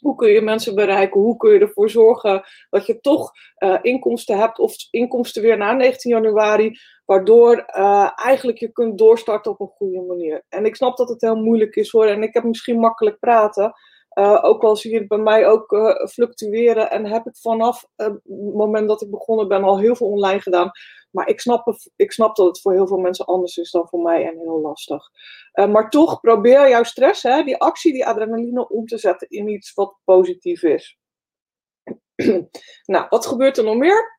Hoe 0.00 0.14
kun 0.14 0.28
je 0.28 0.40
mensen 0.40 0.74
bereiken? 0.74 1.20
Hoe 1.20 1.36
kun 1.36 1.52
je 1.52 1.58
ervoor 1.58 1.90
zorgen 1.90 2.42
dat 2.70 2.86
je 2.86 3.00
toch 3.00 3.30
uh, 3.58 3.78
inkomsten 3.82 4.38
hebt 4.38 4.58
of 4.58 4.74
inkomsten 4.90 5.42
weer 5.42 5.56
na 5.56 5.72
19 5.72 6.10
januari, 6.10 6.78
waardoor 7.06 7.66
uh, 7.76 8.10
eigenlijk 8.14 8.58
je 8.58 8.72
kunt 8.72 8.98
doorstarten 8.98 9.50
op 9.50 9.60
een 9.60 9.76
goede 9.76 10.00
manier. 10.00 10.44
En 10.48 10.64
ik 10.64 10.76
snap 10.76 10.96
dat 10.96 11.08
het 11.08 11.20
heel 11.20 11.36
moeilijk 11.36 11.76
is 11.76 11.90
hoor, 11.90 12.06
en 12.06 12.22
ik 12.22 12.34
heb 12.34 12.44
misschien 12.44 12.78
makkelijk 12.78 13.18
praten. 13.18 13.72
Uh, 14.18 14.38
ook 14.44 14.62
al 14.62 14.76
zie 14.76 14.92
je 14.92 14.98
het 14.98 15.08
bij 15.08 15.18
mij 15.18 15.46
ook 15.46 15.72
uh, 15.72 16.06
fluctueren 16.06 16.90
en 16.90 17.06
heb 17.06 17.26
ik 17.26 17.36
vanaf 17.36 17.86
het 17.96 18.20
moment 18.54 18.88
dat 18.88 19.02
ik 19.02 19.10
begonnen 19.10 19.48
ben 19.48 19.64
al 19.64 19.78
heel 19.78 19.96
veel 19.96 20.10
online 20.10 20.40
gedaan. 20.40 20.70
Maar 21.10 21.28
ik 21.28 21.40
snap, 21.40 21.76
ik 21.96 22.12
snap 22.12 22.36
dat 22.36 22.46
het 22.46 22.60
voor 22.60 22.72
heel 22.72 22.86
veel 22.86 22.98
mensen 22.98 23.24
anders 23.24 23.56
is 23.56 23.70
dan 23.70 23.88
voor 23.88 24.02
mij 24.02 24.26
en 24.26 24.38
heel 24.38 24.60
lastig. 24.60 25.02
Maar 25.52 25.90
toch 25.90 26.20
probeer 26.20 26.68
jouw 26.68 26.82
stress, 26.82 27.22
hè, 27.22 27.42
die 27.42 27.56
actie, 27.56 27.92
die 27.92 28.06
adrenaline 28.06 28.68
om 28.68 28.86
te 28.86 28.98
zetten 28.98 29.28
in 29.28 29.48
iets 29.48 29.74
wat 29.74 29.96
positief 30.04 30.62
is. 30.62 30.98
nou, 32.92 33.06
wat 33.08 33.26
gebeurt 33.26 33.56
er 33.56 33.64
nog 33.64 33.76
meer? 33.76 34.15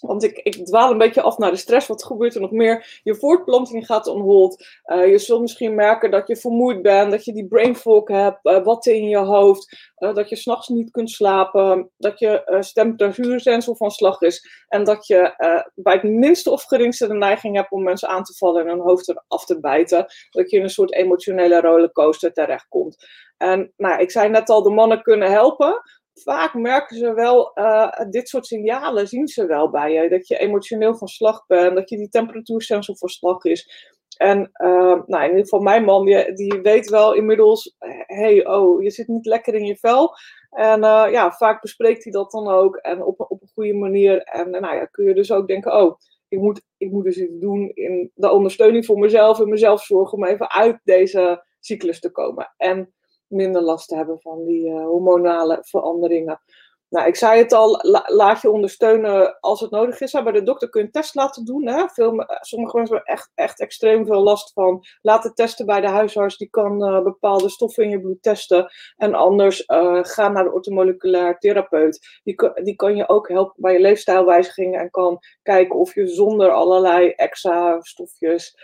Want 0.00 0.22
ik, 0.22 0.38
ik 0.38 0.66
dwaal 0.66 0.90
een 0.90 0.98
beetje 0.98 1.22
af 1.22 1.38
naar 1.38 1.50
de 1.50 1.56
stress. 1.56 1.86
Wat 1.86 2.04
gebeurt 2.04 2.34
er 2.34 2.40
nog 2.40 2.50
meer? 2.50 3.00
Je 3.02 3.14
voortplanting 3.14 3.86
gaat 3.86 4.06
on 4.06 4.20
hold. 4.20 4.66
Uh, 4.86 5.10
je 5.10 5.18
zult 5.18 5.40
misschien 5.40 5.74
merken 5.74 6.10
dat 6.10 6.28
je 6.28 6.36
vermoeid 6.36 6.82
bent, 6.82 7.10
dat 7.10 7.24
je 7.24 7.32
die 7.32 7.46
brain 7.46 7.76
fog 7.76 8.08
hebt, 8.08 8.38
uh, 8.42 8.64
wat 8.64 8.86
in 8.86 9.08
je 9.08 9.18
hoofd, 9.18 9.92
uh, 9.98 10.14
dat 10.14 10.28
je 10.28 10.36
s'nachts 10.36 10.68
niet 10.68 10.90
kunt 10.90 11.10
slapen, 11.10 11.90
dat 11.96 12.18
je 12.18 12.58
stemperatuursensor 12.60 13.76
van 13.76 13.90
slag 13.90 14.20
is 14.20 14.64
en 14.68 14.84
dat 14.84 15.06
je 15.06 15.34
bij 15.74 15.94
het 15.94 16.02
minste 16.02 16.50
of 16.50 16.64
geringste 16.64 17.06
de 17.06 17.14
neiging 17.14 17.56
hebt 17.56 17.70
om 17.70 17.82
mensen 17.82 18.08
aan 18.08 18.22
te 18.22 18.34
vallen 18.34 18.62
en 18.62 18.68
hun 18.68 18.80
hoofd 18.80 19.08
eraf 19.08 19.44
te 19.44 19.60
bijten. 19.60 20.06
Dat 20.30 20.50
je 20.50 20.56
in 20.56 20.62
een 20.62 20.70
soort 20.70 20.92
emotionele 20.92 21.60
rollercoaster 21.60 22.32
terechtkomt. 22.32 23.06
En 23.36 23.72
nou, 23.76 24.00
ik 24.00 24.10
zei 24.10 24.28
net 24.28 24.50
al, 24.50 24.62
de 24.62 24.70
mannen 24.70 25.02
kunnen 25.02 25.30
helpen 25.30 25.82
vaak 26.22 26.54
merken 26.54 26.96
ze 26.96 27.14
wel, 27.14 27.50
uh, 27.54 27.90
dit 28.10 28.28
soort 28.28 28.46
signalen 28.46 29.08
zien 29.08 29.28
ze 29.28 29.46
wel 29.46 29.70
bij 29.70 29.92
je. 29.92 30.08
Dat 30.08 30.28
je 30.28 30.38
emotioneel 30.38 30.96
van 30.96 31.08
slag 31.08 31.46
bent, 31.46 31.74
dat 31.74 31.88
je 31.88 31.96
die 31.96 32.08
temperatuursensor 32.08 32.96
van 32.96 33.08
slag 33.08 33.44
is. 33.44 33.94
En 34.16 34.38
uh, 34.38 35.00
nou, 35.06 35.22
in 35.22 35.28
ieder 35.28 35.42
geval 35.42 35.60
mijn 35.60 35.84
man, 35.84 36.04
die, 36.34 36.60
weet 36.62 36.88
wel 36.88 37.14
inmiddels, 37.14 37.74
hey, 38.06 38.46
oh, 38.46 38.82
je 38.82 38.90
zit 38.90 39.08
niet 39.08 39.26
lekker 39.26 39.54
in 39.54 39.64
je 39.64 39.76
vel. 39.76 40.14
En 40.50 40.80
uh, 40.80 41.06
ja, 41.10 41.32
vaak 41.32 41.60
bespreekt 41.60 42.04
hij 42.04 42.12
dat 42.12 42.30
dan 42.30 42.48
ook 42.48 42.76
en 42.76 43.02
op, 43.02 43.20
op 43.20 43.42
een 43.42 43.50
goede 43.54 43.74
manier. 43.74 44.22
En 44.22 44.50
nou 44.50 44.74
ja, 44.74 44.84
kun 44.84 45.04
je 45.04 45.14
dus 45.14 45.32
ook 45.32 45.48
denken, 45.48 45.76
oh, 45.76 45.96
ik 46.28 46.38
moet, 46.38 46.62
ik 46.76 46.90
moet 46.90 47.04
dus 47.04 47.16
iets 47.16 47.38
doen 47.38 47.70
in 47.74 48.10
de 48.14 48.30
ondersteuning 48.30 48.86
voor 48.86 48.98
mezelf 48.98 49.40
en 49.40 49.48
mezelf 49.48 49.84
zorgen 49.84 50.18
om 50.18 50.24
even 50.24 50.50
uit 50.50 50.80
deze 50.84 51.44
cyclus 51.60 52.00
te 52.00 52.10
komen. 52.10 52.54
En 52.56 52.94
minder 53.28 53.62
last 53.62 53.90
hebben 53.90 54.20
van 54.20 54.44
die 54.44 54.68
uh, 54.68 54.84
hormonale 54.84 55.58
veranderingen. 55.60 56.40
Nou, 56.88 57.08
ik 57.08 57.16
zei 57.16 57.38
het 57.38 57.52
al, 57.52 57.78
laat 58.06 58.40
je 58.40 58.50
ondersteunen 58.50 59.40
als 59.40 59.60
het 59.60 59.70
nodig 59.70 60.00
is. 60.00 60.12
Bij 60.12 60.32
de 60.32 60.42
dokter 60.42 60.68
kun 60.68 60.80
je 60.80 60.86
een 60.86 60.92
test 60.92 61.14
laten 61.14 61.44
doen. 61.44 61.66
Hè? 61.66 61.88
Veel, 61.88 62.20
eh, 62.20 62.36
sommige 62.40 62.76
mensen 62.76 62.96
hebben 62.96 63.14
echt, 63.14 63.30
echt 63.34 63.60
extreem 63.60 64.06
veel 64.06 64.22
last 64.22 64.52
van. 64.52 64.84
Laat 65.02 65.24
het 65.24 65.36
testen 65.36 65.66
bij 65.66 65.80
de 65.80 65.88
huisarts. 65.88 66.36
Die 66.36 66.50
kan 66.50 66.82
uh, 66.82 67.02
bepaalde 67.02 67.48
stoffen 67.48 67.84
in 67.84 67.90
je 67.90 68.00
bloed 68.00 68.22
testen. 68.22 68.72
En 68.96 69.14
anders 69.14 69.64
uh, 69.66 69.98
ga 70.02 70.28
naar 70.28 70.44
de 70.44 70.52
ortomoleculair 70.52 71.38
therapeut. 71.38 72.20
Die, 72.22 72.50
die 72.62 72.76
kan 72.76 72.96
je 72.96 73.08
ook 73.08 73.28
helpen 73.28 73.62
bij 73.62 73.72
je 73.72 73.80
leefstijlwijzigingen. 73.80 74.80
En 74.80 74.90
kan 74.90 75.18
kijken 75.42 75.78
of 75.78 75.94
je 75.94 76.06
zonder 76.06 76.50
allerlei 76.50 77.10
extra 77.10 77.80
stofjes 77.80 78.58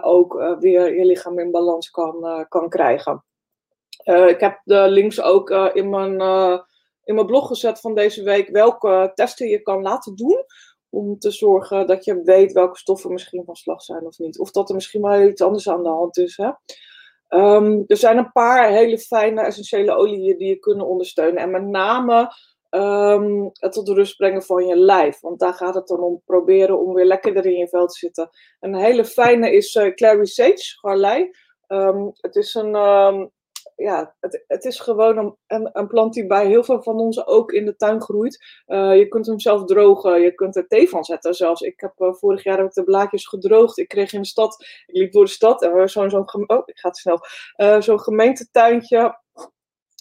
ook 0.00 0.56
weer 0.58 0.96
je 0.96 1.04
lichaam 1.04 1.38
in 1.38 1.50
balans 1.50 1.90
kan, 1.90 2.46
kan 2.48 2.68
krijgen. 2.68 3.24
Uh, 4.04 4.28
ik 4.28 4.40
heb 4.40 4.60
de 4.64 4.88
links 4.88 5.22
ook 5.22 5.50
uh, 5.50 5.68
in, 5.72 5.90
mijn, 5.90 6.20
uh, 6.20 6.58
in 7.04 7.14
mijn 7.14 7.26
blog 7.26 7.46
gezet 7.46 7.80
van 7.80 7.94
deze 7.94 8.22
week 8.22 8.48
welke 8.48 9.10
testen 9.14 9.48
je 9.48 9.62
kan 9.62 9.82
laten 9.82 10.16
doen. 10.16 10.44
Om 10.90 11.18
te 11.18 11.30
zorgen 11.30 11.86
dat 11.86 12.04
je 12.04 12.22
weet 12.22 12.52
welke 12.52 12.78
stoffen 12.78 13.12
misschien 13.12 13.44
van 13.44 13.54
slag 13.54 13.82
zijn 13.82 14.06
of 14.06 14.18
niet. 14.18 14.38
Of 14.38 14.50
dat 14.50 14.68
er 14.68 14.74
misschien 14.74 15.02
wel 15.02 15.22
iets 15.22 15.42
anders 15.42 15.68
aan 15.68 15.82
de 15.82 15.88
hand 15.88 16.18
is. 16.18 16.36
Hè? 16.36 16.50
Um, 17.38 17.84
er 17.86 17.96
zijn 17.96 18.18
een 18.18 18.32
paar 18.32 18.68
hele 18.68 18.98
fijne 18.98 19.40
essentiële 19.40 19.94
oliën 19.94 20.38
die 20.38 20.48
je 20.48 20.58
kunnen 20.58 20.86
ondersteunen. 20.86 21.42
En 21.42 21.50
met 21.50 21.66
name 21.66 22.32
um, 22.70 23.50
het 23.52 23.72
tot 23.72 23.88
rust 23.88 24.16
brengen 24.16 24.42
van 24.42 24.66
je 24.66 24.76
lijf. 24.76 25.20
Want 25.20 25.38
daar 25.38 25.54
gaat 25.54 25.74
het 25.74 25.86
dan 25.86 26.00
om 26.00 26.22
proberen 26.24 26.80
om 26.80 26.94
weer 26.94 27.06
lekkerder 27.06 27.46
in 27.46 27.58
je 27.58 27.68
vel 27.68 27.86
te 27.86 27.98
zitten. 27.98 28.30
Een 28.60 28.74
hele 28.74 29.04
fijne 29.04 29.52
is 29.52 29.80
Clary 29.94 30.26
Sage, 30.26 30.78
garlei. 30.80 31.30
Um, 31.68 32.12
het 32.20 32.36
is 32.36 32.54
een 32.54 32.74
ja, 33.82 34.14
het, 34.20 34.44
het 34.46 34.64
is 34.64 34.80
gewoon 34.80 35.36
een, 35.46 35.70
een, 35.72 35.86
plant 35.86 36.14
die 36.14 36.26
bij 36.26 36.46
heel 36.46 36.64
veel 36.64 36.82
van 36.82 36.98
ons 36.98 37.26
ook 37.26 37.52
in 37.52 37.64
de 37.64 37.76
tuin 37.76 38.02
groeit. 38.02 38.62
Uh, 38.66 38.96
je 38.96 39.08
kunt 39.08 39.26
hem 39.26 39.40
zelf 39.40 39.64
drogen, 39.64 40.20
je 40.20 40.34
kunt 40.34 40.56
er 40.56 40.66
thee 40.66 40.88
van 40.88 41.04
zetten 41.04 41.34
zelfs. 41.34 41.60
Ik 41.60 41.80
heb 41.80 41.92
uh, 41.98 42.12
vorig 42.12 42.42
jaar 42.42 42.62
ook 42.62 42.72
de 42.72 42.84
blaadjes 42.84 43.26
gedroogd. 43.26 43.78
Ik 43.78 43.88
kreeg 43.88 44.12
in 44.12 44.20
de 44.20 44.26
stad, 44.26 44.66
ik 44.86 44.96
liep 44.96 45.12
door 45.12 45.24
de 45.24 45.30
stad 45.30 45.62
en 45.62 45.72
we 45.72 45.88
zo'n, 45.88 46.10
zo'n, 46.10 46.28
oh, 46.46 46.62
ik 46.64 46.78
ga 46.78 46.92
snel, 46.92 47.18
uh, 47.56 47.80
zo'n 47.80 48.00
gemeentetuintje. 48.00 49.20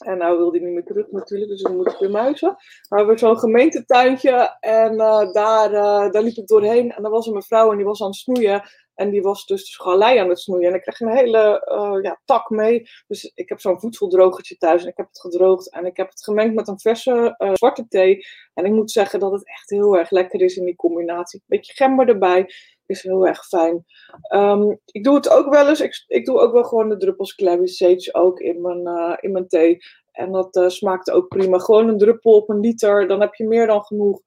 En 0.06 0.18
nou 0.18 0.38
wil 0.38 0.52
hij 0.52 0.60
niet 0.60 0.74
meer 0.74 0.84
terug 0.84 1.12
natuurlijk, 1.12 1.52
dus 1.52 1.62
dan 1.62 1.76
moet 1.76 1.92
ik 1.92 2.00
weer 2.00 2.10
muizen. 2.10 2.48
Maar 2.48 2.60
we 2.90 2.96
hebben 2.96 3.20
zo'n 3.20 3.40
gemeentetuintje 3.40 4.58
en 4.60 4.98
daar, 4.98 5.72
daar 6.12 6.22
liep 6.22 6.36
ik 6.36 6.48
doorheen. 6.48 6.92
En 6.92 7.02
daar 7.02 7.12
was 7.12 7.28
een 7.28 7.34
mevrouw 7.34 7.72
en 7.72 7.78
die 7.78 7.86
was 7.86 8.02
aan 8.02 8.08
het 8.08 8.16
snoeien. 8.16 8.64
En 8.96 9.10
die 9.10 9.22
was 9.22 9.46
dus 9.46 9.66
de 9.66 9.72
schalei 9.72 10.18
aan 10.18 10.30
het 10.30 10.40
snoeien. 10.40 10.70
En 10.70 10.76
ik 10.76 10.82
kreeg 10.82 11.00
een 11.00 11.16
hele 11.16 11.68
uh, 11.72 12.04
ja, 12.04 12.22
tak 12.26 12.50
mee. 12.50 12.90
Dus 13.08 13.32
ik 13.36 13.50
heb 13.50 13.60
zo'n 13.60 13.80
voedseldrogertje 13.80 14.58
thuis. 14.58 14.84
En 14.84 14.90
ik 14.90 14.98
heb 14.98 15.08
het 15.08 15.20
gedroogd. 15.20 15.72
En 15.72 15.86
ik 15.86 15.98
heb 15.98 16.10
het 16.10 16.24
gemengd 16.24 16.56
met 16.56 16.68
een 16.68 16.80
verse 16.80 17.36
uh, 17.38 17.52
zwarte 17.54 17.88
thee. 17.88 18.26
En 18.54 18.66
ik 18.66 18.72
moet 18.72 18.92
zeggen 18.92 19.20
dat 19.20 19.32
het 19.32 19.48
echt 19.48 19.70
heel 19.70 19.98
erg 19.98 20.10
lekker 20.10 20.42
is 20.42 20.58
in 20.58 20.66
die 20.66 20.76
combinatie. 20.76 21.40
Een 21.40 21.58
beetje 21.58 21.74
gember 21.74 22.08
erbij. 22.08 22.54
is 22.86 23.04
heel 23.04 23.28
erg 23.28 23.46
fijn. 23.46 23.86
Ehm, 24.22 24.76
ik 24.86 25.04
doe 25.04 25.16
het 25.16 25.30
ook 25.30 25.50
wel 25.50 25.70
eens. 25.70 25.82
Ik, 25.82 26.04
ik 26.08 26.26
doe 26.26 26.40
ook 26.40 26.54
wel 26.54 26.64
gewoon 26.64 26.90
de 26.90 26.98
druppels 26.98 27.36
clary 27.36 27.68
sage 27.68 28.10
ook 28.14 28.40
in 28.40 28.62
mijn, 28.62 28.88
uh, 28.88 29.18
in 29.20 29.32
mijn 29.32 29.48
thee. 29.48 29.78
En 30.12 30.32
dat 30.32 30.64
smaakt 30.68 31.12
ook 31.12 31.28
prima. 31.28 31.58
Gewoon 31.58 31.88
een 31.88 31.98
druppel 31.98 32.36
op 32.36 32.50
een 32.50 32.60
liter, 32.60 33.08
dan 33.08 33.22
heb 33.22 33.34
je 33.34 33.48
meer 33.48 33.68
dan 33.68 33.84
genoeg. 33.84 34.22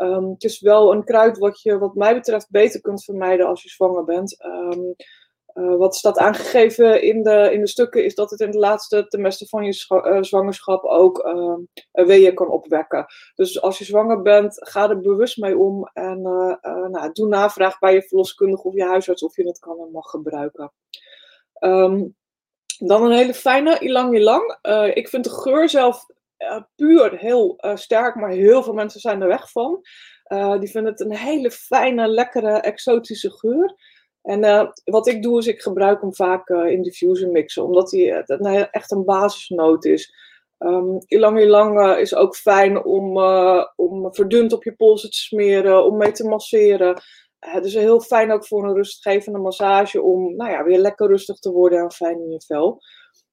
Um, 0.00 0.30
het 0.30 0.44
is 0.44 0.60
wel 0.60 0.92
een 0.92 1.04
kruid 1.04 1.38
wat 1.38 1.62
je, 1.62 1.78
wat 1.78 1.94
mij 1.94 2.14
betreft, 2.14 2.50
beter 2.50 2.80
kunt 2.80 3.04
vermijden 3.04 3.46
als 3.46 3.62
je 3.62 3.68
zwanger 3.68 4.04
bent. 4.04 4.44
Um, 4.44 4.94
uh, 5.54 5.76
wat 5.76 5.96
staat 5.96 6.18
aangegeven 6.18 7.02
in 7.02 7.22
de, 7.22 7.52
in 7.52 7.60
de 7.60 7.68
stukken 7.68 8.04
is 8.04 8.14
dat 8.14 8.30
het 8.30 8.40
in 8.40 8.46
het 8.46 8.56
laatste 8.56 9.06
trimester 9.08 9.46
van 9.46 9.64
je 9.64 9.86
uh, 9.88 10.22
zwangerschap 10.22 10.84
ook 10.84 11.26
uh, 11.26 12.06
weeën 12.06 12.34
kan 12.34 12.48
opwekken. 12.48 13.06
Dus 13.34 13.62
als 13.62 13.78
je 13.78 13.84
zwanger 13.84 14.22
bent, 14.22 14.68
ga 14.68 14.88
er 14.88 15.00
bewust 15.00 15.38
mee 15.38 15.58
om 15.58 15.90
en 15.92 16.22
nou, 16.90 17.12
doe 17.12 17.28
navraag 17.28 17.78
bij 17.78 17.94
je 17.94 18.02
verloskundige 18.02 18.62
of 18.68 18.74
je 18.74 18.84
huisarts 18.84 19.22
of 19.22 19.36
je 19.36 19.46
het 19.46 19.58
kan 19.58 19.78
en 19.78 19.90
mag 19.92 20.10
gebruiken. 20.10 20.72
Dan 22.78 23.04
een 23.04 23.12
hele 23.12 23.34
fijne, 23.34 23.78
ilang 23.78 24.14
ilang. 24.14 24.58
ik 24.94 25.08
vind 25.08 25.24
de 25.24 25.30
geur 25.30 25.68
zelf 25.68 26.06
puur 26.76 27.18
heel 27.18 27.58
sterk, 27.74 28.14
maar 28.14 28.30
heel 28.30 28.62
veel 28.62 28.72
mensen 28.72 29.00
zijn 29.00 29.22
er 29.22 29.28
weg 29.28 29.50
van. 29.50 29.80
die 30.58 30.70
vinden 30.70 30.92
het 30.92 31.00
een 31.00 31.16
hele 31.16 31.50
fijne, 31.50 32.08
lekkere, 32.08 32.60
exotische 32.60 33.30
geur. 33.30 33.74
En 34.22 34.72
wat 34.84 35.06
ik 35.06 35.22
doe 35.22 35.38
is, 35.38 35.46
ik 35.46 35.60
gebruik 35.60 36.00
hem 36.00 36.14
vaak 36.14 36.48
in 36.48 36.82
diffuser 36.82 37.30
mixen, 37.30 37.64
omdat 37.64 37.90
hij 37.90 38.24
uh, 38.28 38.64
echt 38.70 38.90
een 38.90 39.04
basisnoot 39.04 39.84
is. 39.84 40.12
Um, 40.58 40.98
ilang 41.06 41.40
ilang 41.40 41.96
is 41.96 42.14
ook 42.14 42.36
fijn 42.36 42.84
om, 42.84 43.18
om 43.76 44.14
verdund 44.14 44.52
op 44.52 44.64
je 44.64 44.74
polsen 44.76 45.10
te 45.10 45.16
smeren, 45.16 45.84
om 45.84 45.96
mee 45.96 46.12
te 46.12 46.28
masseren. 46.28 47.02
het 47.38 47.64
is 47.64 47.74
heel 47.74 48.00
fijn 48.00 48.32
ook 48.32 48.46
voor 48.46 48.64
een 48.64 48.74
rustgevende 48.74 49.38
massage 49.38 50.02
om 50.02 50.36
nou 50.36 50.50
ja, 50.50 50.64
weer 50.64 50.78
lekker 50.78 51.06
rustig 51.06 51.38
te 51.38 51.50
worden 51.50 51.78
en 51.78 51.92
fijn 51.92 52.18
in 52.18 52.30
je 52.30 52.42
vel. 52.46 52.82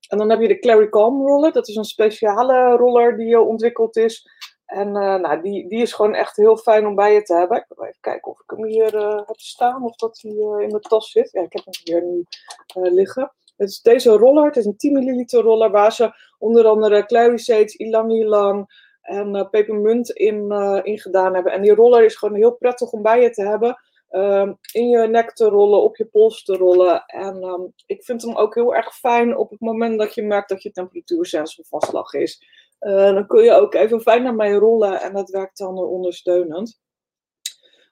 En 0.07 0.17
dan 0.17 0.29
heb 0.29 0.41
je 0.41 0.47
de 0.47 0.59
Clary 0.59 0.89
Calm 0.89 1.27
roller. 1.27 1.51
Dat 1.51 1.67
is 1.67 1.75
een 1.75 1.83
speciale 1.85 2.75
roller 2.75 3.17
die 3.17 3.39
ontwikkeld 3.39 3.97
is. 3.97 4.29
En 4.65 4.87
uh, 4.87 5.15
nou, 5.15 5.41
die, 5.41 5.67
die 5.67 5.81
is 5.81 5.93
gewoon 5.93 6.13
echt 6.13 6.35
heel 6.35 6.57
fijn 6.57 6.87
om 6.87 6.95
bij 6.95 7.13
je 7.13 7.21
te 7.21 7.33
hebben. 7.35 7.57
Ik 7.57 7.65
ga 7.67 7.83
even 7.83 8.01
kijken 8.01 8.31
of 8.31 8.39
ik 8.39 8.49
hem 8.55 8.65
hier 8.65 8.95
uh, 8.95 9.15
heb 9.25 9.39
staan 9.39 9.83
of 9.83 9.95
dat 9.95 10.19
hij 10.21 10.31
in 10.31 10.69
mijn 10.69 10.81
tas 10.81 11.11
zit. 11.11 11.31
Ja, 11.31 11.41
ik 11.41 11.53
heb 11.53 11.65
hem 11.65 11.73
hier 11.83 12.03
nu 12.03 12.25
liggen. 12.73 13.31
Het 13.57 13.69
is 13.69 13.81
deze 13.81 14.09
roller, 14.09 14.45
het 14.45 14.57
is 14.57 14.65
een 14.65 14.77
10 14.77 14.93
milliliter 14.93 15.41
roller 15.41 15.71
waar 15.71 15.91
ze 15.91 16.11
onder 16.37 16.65
andere 16.65 17.05
clary 17.05 17.37
sage, 17.37 17.77
ilang 17.77 18.11
ilang 18.11 18.83
en 19.01 19.47
pepermunt 19.51 20.09
in, 20.09 20.51
in 20.83 20.99
gedaan 20.99 21.33
hebben. 21.33 21.51
En 21.53 21.61
die 21.61 21.75
roller 21.75 22.03
is 22.03 22.15
gewoon 22.15 22.35
heel 22.35 22.55
prettig 22.55 22.91
om 22.91 23.01
bij 23.01 23.21
je 23.21 23.29
te 23.29 23.47
hebben. 23.47 23.79
Ehm, 24.09 24.53
in 24.71 24.89
je 24.89 25.07
nek 25.07 25.33
te 25.33 25.45
rollen, 25.45 25.81
op 25.81 25.95
je 25.95 26.05
pols 26.05 26.43
te 26.43 26.55
rollen. 26.57 27.05
En 27.05 27.43
um, 27.43 27.73
ik 27.85 28.03
vind 28.03 28.21
hem 28.21 28.35
ook 28.35 28.55
heel 28.55 28.75
erg 28.75 28.95
fijn 28.95 29.37
op 29.37 29.49
het 29.49 29.59
moment 29.59 29.99
dat 29.99 30.13
je 30.13 30.23
merkt 30.23 30.49
dat 30.49 30.63
je 30.63 30.71
temperatuursensor 30.71 31.65
van 31.65 31.81
slag 31.81 32.13
is. 32.13 32.41
Uh, 32.79 33.13
dan 33.13 33.27
kun 33.27 33.43
je 33.43 33.53
ook 33.53 33.73
even 33.73 34.01
fijn 34.01 34.23
naar 34.23 34.35
mij 34.35 34.51
rollen 34.51 35.01
en 35.01 35.13
dat 35.13 35.29
werkt 35.29 35.57
dan 35.57 35.77
ondersteunend. 35.77 36.79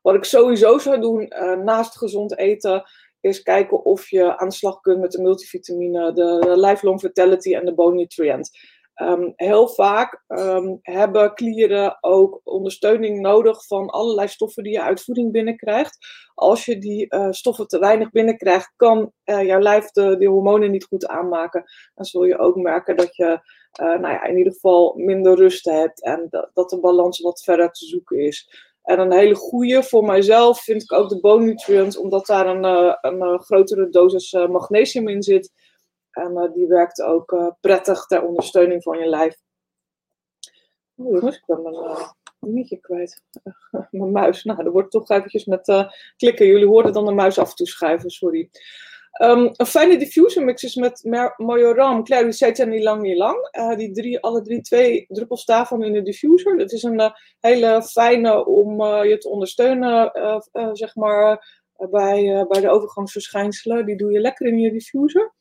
Wat 0.01 0.15
ik 0.15 0.23
sowieso 0.23 0.77
zou 0.77 1.01
doen 1.01 1.21
uh, 1.21 1.55
naast 1.55 1.97
gezond 1.97 2.37
eten, 2.37 2.83
is 3.19 3.41
kijken 3.41 3.85
of 3.85 4.09
je 4.09 4.37
aan 4.37 4.49
de 4.49 4.55
slag 4.55 4.79
kunt 4.79 4.99
met 4.99 5.11
de 5.11 5.21
multivitamine, 5.21 6.13
de, 6.13 6.39
de 6.39 6.59
lifelong 6.59 6.99
vitality 6.99 7.55
en 7.55 7.65
de 7.65 7.73
bone 7.73 7.95
nutrient. 7.95 8.49
Um, 9.01 9.33
heel 9.35 9.67
vaak 9.67 10.23
um, 10.27 10.79
hebben 10.81 11.33
klieren 11.33 11.97
ook 12.01 12.41
ondersteuning 12.43 13.19
nodig 13.19 13.65
van 13.65 13.89
allerlei 13.89 14.27
stoffen 14.27 14.63
die 14.63 14.71
je 14.71 14.81
uit 14.81 15.03
voeding 15.03 15.31
binnenkrijgt. 15.31 15.97
Als 16.33 16.65
je 16.65 16.77
die 16.77 17.05
uh, 17.09 17.27
stoffen 17.31 17.67
te 17.67 17.79
weinig 17.79 18.09
binnenkrijgt, 18.11 18.73
kan 18.75 19.11
uh, 19.25 19.43
jouw 19.43 19.59
lijf 19.59 19.91
de, 19.91 20.17
de, 20.17 20.25
hormonen 20.25 20.71
niet 20.71 20.83
goed 20.83 21.07
aanmaken. 21.07 21.63
Dan 21.95 22.05
zul 22.05 22.23
je 22.23 22.37
ook 22.37 22.55
merken 22.55 22.95
dat 22.95 23.15
je 23.15 23.25
uh, 23.81 23.99
nou 23.99 24.13
ja, 24.13 24.23
in 24.23 24.37
ieder 24.37 24.53
geval 24.53 24.93
minder 24.95 25.35
rust 25.35 25.65
hebt 25.65 26.03
en 26.03 26.27
dat, 26.53 26.69
de 26.69 26.79
balans 26.79 27.19
wat 27.19 27.43
verder 27.43 27.71
te 27.71 27.85
zoeken 27.85 28.17
is. 28.17 28.69
En 28.83 28.99
een 28.99 29.13
hele 29.13 29.35
goede 29.35 29.83
voor 29.83 30.03
mijzelf 30.03 30.63
vind 30.63 30.81
ik 30.81 30.91
ook 30.91 31.09
de 31.09 31.19
bone 31.19 31.45
nutrient, 31.45 31.97
omdat 31.97 32.25
daar 32.25 32.47
een, 32.47 32.63
een 33.01 33.41
grotere 33.41 33.89
dosis 33.89 34.31
magnesium 34.31 35.07
in 35.07 35.23
zit. 35.23 35.51
En 36.13 36.31
uh, 36.31 36.53
die 36.53 36.67
werkt 36.67 37.01
ook 37.01 37.31
uh, 37.31 37.47
prettig 37.59 38.05
ter 38.05 38.23
ondersteuning 38.23 38.83
van 38.83 38.99
je 38.99 39.05
lijf. 39.05 39.35
Jongens, 40.93 41.35
ik 41.35 41.43
ben 41.45 41.61
mijn 41.61 41.75
uh, 41.75 42.09
dingetje 42.39 42.77
kwijt. 42.77 43.23
mijn 43.91 44.11
muis. 44.11 44.43
Nou, 44.43 44.65
er 44.65 44.71
wordt 44.71 44.91
toch 44.91 45.09
eventjes 45.09 45.45
met 45.45 45.87
klikken. 46.17 46.45
Jullie 46.45 46.67
hoorden 46.67 46.93
dan 46.93 47.05
de 47.05 47.11
muis 47.11 47.37
af 47.37 47.49
en 47.49 47.55
toe 47.55 47.67
schuiven, 47.67 48.09
sorry. 48.09 48.49
Um, 49.21 49.51
een 49.55 49.65
fijne 49.65 49.97
diffuser 49.97 50.43
mix 50.43 50.63
is 50.63 50.75
met 50.75 51.03
Majoram, 51.37 52.03
Clary 52.03 52.31
Sage 52.31 52.61
en 52.61 52.73
Ilang 52.73 53.07
Ilang. 53.07 53.49
Uh, 53.51 53.75
die 53.75 53.91
drie, 53.91 54.19
alle 54.19 54.41
drie 54.41 54.61
twee 54.61 55.05
druppels 55.09 55.45
daarvan 55.45 55.83
in 55.83 55.93
de 55.93 56.01
diffuser. 56.01 56.57
Dat 56.57 56.71
is 56.71 56.83
een 56.83 56.99
uh, 56.99 57.09
hele 57.39 57.83
fijne 57.83 58.45
om 58.45 58.81
uh, 58.81 59.03
je 59.03 59.17
te 59.17 59.29
ondersteunen, 59.29 60.11
zeg 60.73 60.95
maar, 60.95 61.61
bij, 61.89 62.45
bij 62.49 62.61
de 62.61 62.69
overgangsverschijnselen. 62.69 63.85
Die 63.85 63.97
doe 63.97 64.11
je 64.11 64.19
lekker 64.19 64.47
in 64.47 64.59
je 64.59 64.71
diffuser. 64.71 65.33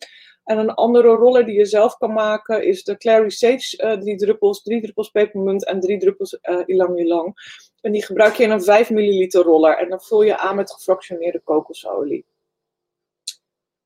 En 0.45 0.59
een 0.59 0.75
andere 0.75 1.09
roller 1.09 1.45
die 1.45 1.55
je 1.55 1.65
zelf 1.65 1.97
kan 1.97 2.13
maken 2.13 2.65
is 2.65 2.85
de 2.85 2.97
Clary 2.97 3.31
Sage 3.31 3.85
uh, 3.85 3.93
drie 3.93 4.17
druppels, 4.17 4.63
drie 4.63 4.81
druppels 4.81 5.11
pepermunt 5.11 5.67
en 5.67 5.81
drie 5.81 5.99
druppels 5.99 6.39
ilang 6.67 6.99
ilang. 6.99 7.35
En 7.81 7.93
die 7.93 8.05
gebruik 8.05 8.35
je 8.35 8.43
in 8.43 8.51
een 8.51 8.63
5 8.63 8.91
milliliter 8.91 9.43
roller 9.43 9.79
en 9.79 9.89
dan 9.89 10.01
vul 10.01 10.23
je 10.23 10.39
aan 10.39 10.57
met 10.57 10.73
gefractioneerde 10.73 11.41
kokosolie. 11.41 12.25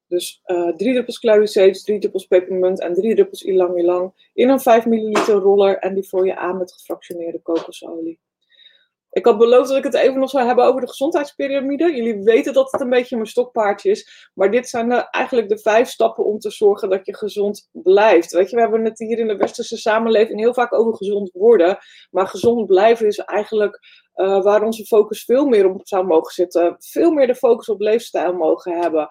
Dus 0.09 0.43
uh, 0.47 0.77
drie 0.77 0.93
druppels 0.93 1.19
Clary 1.19 1.47
Sage, 1.47 1.83
drie 1.83 1.99
druppels 1.99 2.27
pepermunt 2.27 2.81
en 2.81 2.95
drie 2.95 3.15
druppels 3.15 3.43
ilang 3.43 3.79
ilang 3.79 4.31
in 4.35 4.49
een 4.49 4.61
5 4.61 4.87
milliliter 4.87 5.35
roller 5.35 5.79
en 5.79 5.95
die 5.95 6.09
vul 6.09 6.25
je 6.25 6.37
aan 6.37 6.59
met 6.59 6.73
gefractioneerde 6.73 7.41
kokosolie. 7.43 8.19
Ik 9.17 9.25
had 9.25 9.39
beloofd 9.39 9.69
dat 9.69 9.79
ik 9.79 9.85
het 9.85 9.95
even 9.95 10.19
nog 10.19 10.31
zou 10.31 10.47
hebben 10.47 10.65
over 10.65 10.81
de 10.81 10.89
gezondheidspyramide. 10.89 11.97
Jullie 11.97 12.23
weten 12.23 12.53
dat 12.53 12.73
het 12.73 12.81
een 12.81 12.91
beetje 12.91 13.17
mijn 13.17 13.29
stokpaardje 13.29 13.91
is. 13.91 14.31
Maar 14.35 14.51
dit 14.51 14.69
zijn 14.69 14.89
de, 14.89 15.11
eigenlijk 15.11 15.49
de 15.49 15.59
vijf 15.59 15.89
stappen 15.89 16.25
om 16.25 16.39
te 16.39 16.51
zorgen 16.51 16.91
dat 16.91 17.07
je 17.07 17.17
gezond 17.17 17.69
blijft. 17.73 18.33
Weet 18.33 18.51
je, 18.51 18.57
we 18.57 18.63
hebben 18.63 18.85
het 18.85 18.99
hier 18.99 19.19
in 19.19 19.27
de 19.27 19.37
westerse 19.37 19.77
samenleving 19.77 20.41
heel 20.41 20.55
vaak 20.55 20.73
over 20.73 20.97
gezond 20.97 21.31
worden. 21.33 21.79
Maar 22.11 22.27
gezond 22.27 22.67
blijven 22.67 23.07
is 23.07 23.19
eigenlijk 23.19 23.81
uh, 24.15 24.43
waar 24.43 24.63
onze 24.63 24.87
focus 24.87 25.25
veel 25.25 25.47
meer 25.47 25.71
op 25.71 25.81
zou 25.89 26.07
mogen 26.07 26.33
zitten. 26.33 26.77
Veel 26.79 27.11
meer 27.11 27.27
de 27.27 27.35
focus 27.35 27.69
op 27.69 27.81
leefstijl 27.81 28.33
mogen 28.33 28.81
hebben. 28.81 29.09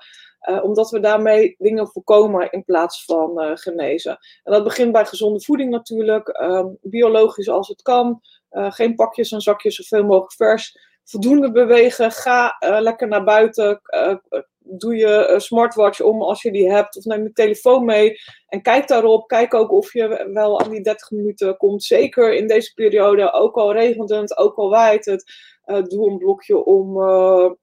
Uh, 0.50 0.64
omdat 0.64 0.90
we 0.90 1.00
daarmee 1.00 1.56
dingen 1.58 1.88
voorkomen 1.88 2.52
in 2.52 2.64
plaats 2.64 3.06
van 3.06 3.58
genezen. 3.58 4.18
En 4.44 4.54
dat 4.54 4.64
begint 4.64 4.92
bij 4.92 5.06
gezonde 5.06 5.42
voeding 5.42 5.70
natuurlijk. 5.72 6.40
Um, 6.42 6.78
biologisch 6.82 7.50
als 7.50 7.68
het 7.68 7.82
kan. 7.82 8.22
Uh, 8.56 8.72
geen 8.72 8.96
pakjes 8.96 9.32
en 9.32 9.42
zakjes, 9.42 9.76
zoveel 9.76 10.06
mogelijk 10.06 10.34
vers. 10.34 10.78
Voldoende 11.04 11.52
bewegen. 11.52 12.12
Ga 12.12 12.58
uh, 12.60 12.80
lekker 12.80 13.08
naar 13.08 13.24
buiten. 13.24 13.82
Uh, 13.96 14.16
doe 14.60 14.96
je 14.96 15.36
smartwatch 15.38 16.02
om 16.02 16.22
als 16.22 16.42
je 16.42 16.52
die 16.52 16.72
hebt. 16.72 16.98
Of 16.98 17.04
neem 17.04 17.24
je 17.24 17.32
telefoon 17.32 17.86
mee. 17.86 18.18
En 18.48 18.62
kijk 18.62 18.88
daarop. 18.88 19.28
Kijk 19.28 19.54
ook 19.54 19.72
of 19.72 19.94
je 19.94 20.30
wel 20.34 20.60
aan 20.60 20.70
die 20.70 20.82
30 20.82 21.12
minuten 21.12 21.58
komt. 21.58 21.84
Zeker 21.84 22.34
in 22.34 22.48
deze 22.48 22.74
periode. 22.74 23.32
Ook 23.32 23.56
al 23.56 23.74
regent 23.74 24.10
het, 24.10 24.38
ook 24.38 24.56
al 24.56 24.70
waait 24.70 25.06
het. 25.06 25.34
doe 25.66 26.10
een 26.10 26.18
blokje 26.18 26.66
om, 26.66 27.02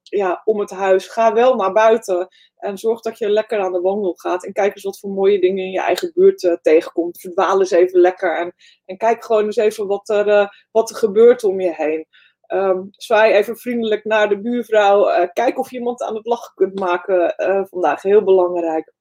ja, 0.03 0.41
om 0.45 0.59
het 0.59 0.71
huis. 0.71 1.07
Ga 1.07 1.33
wel 1.33 1.55
naar 1.55 1.73
buiten. 1.73 2.27
En 2.63 2.77
zorg 2.77 3.01
dat 3.01 3.17
je 3.17 3.29
lekker 3.29 3.59
aan 3.59 3.71
de 3.71 3.81
wandel 3.81 4.13
gaat. 4.13 4.45
En 4.45 4.53
kijk 4.53 4.75
eens 4.75 4.83
wat 4.83 4.99
voor 4.99 5.09
mooie 5.09 5.39
dingen 5.39 5.63
in 5.63 5.71
je 5.71 5.81
eigen 5.81 6.11
buurt 6.13 6.43
uh, 6.43 6.53
tegenkomt. 6.61 7.19
Verdwaal 7.19 7.59
eens 7.59 7.71
even 7.71 7.99
lekker. 7.99 8.53
En, 8.85 8.97
kijk 8.97 9.25
gewoon 9.25 9.45
eens 9.45 9.55
even 9.55 9.87
wat 9.87 10.09
er, 10.09 10.27
uh, 10.27 10.47
wat 10.71 10.89
er 10.89 10.95
gebeurt 10.95 11.43
om 11.43 11.61
je 11.61 11.73
heen. 11.75 12.05
Um, 12.47 12.87
zwaai 12.91 13.33
even 13.33 13.57
vriendelijk 13.57 14.03
naar 14.03 14.29
de 14.29 14.41
buurvrouw. 14.41 15.09
Uh, 15.09 15.27
kijk 15.33 15.59
of 15.59 15.71
je 15.71 15.77
iemand 15.77 16.01
aan 16.01 16.15
het 16.15 16.25
lachen 16.25 16.53
kunt 16.55 16.79
maken 16.79 17.35
vandaag. 17.69 18.01
Heel 18.01 18.23
belangrijk. 18.23 18.93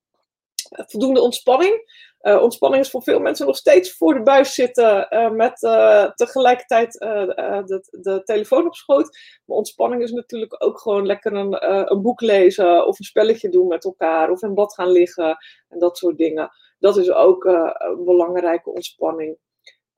Voldoende 0.73 1.21
ontspanning. 1.21 2.01
Uh, 2.23 2.43
ontspanning 2.43 2.83
is 2.83 2.91
voor 2.91 3.03
veel 3.03 3.21
mensen 3.21 3.47
nog 3.47 3.57
steeds 3.57 3.97
voor 3.97 4.15
de 4.15 4.23
buis 4.23 4.55
zitten 4.55 5.07
uh, 5.11 5.31
met 5.31 5.63
uh, 5.63 6.11
tegelijkertijd 6.11 6.93
de, 6.93 7.87
de, 7.91 8.23
telefoon 8.25 8.67
op 8.67 8.75
schoot. 8.75 9.19
Maar 9.45 9.57
ontspanning 9.57 10.03
is 10.03 10.13
natuurlijk 10.13 10.65
ook 10.65 10.81
gewoon 10.81 11.07
lekker 11.07 11.33
een, 11.33 11.71
een, 11.93 12.03
boek 12.03 12.21
lezen 12.21 12.87
of 12.87 12.99
een 12.99 13.05
spelletje 13.05 13.49
doen 13.49 13.67
met 13.67 13.85
elkaar 13.85 14.31
of 14.31 14.43
in 14.43 14.55
bad 14.55 14.75
gaan 14.75 14.91
liggen 14.91 15.37
en 15.69 15.79
dat 15.79 15.99
soort 15.99 16.19
dingen. 16.19 16.51
Dat 16.79 16.97
is 16.97 17.11
ook 17.11 17.45
een 17.45 18.05
belangrijke 18.05 18.71
ontspanning. 18.71 19.37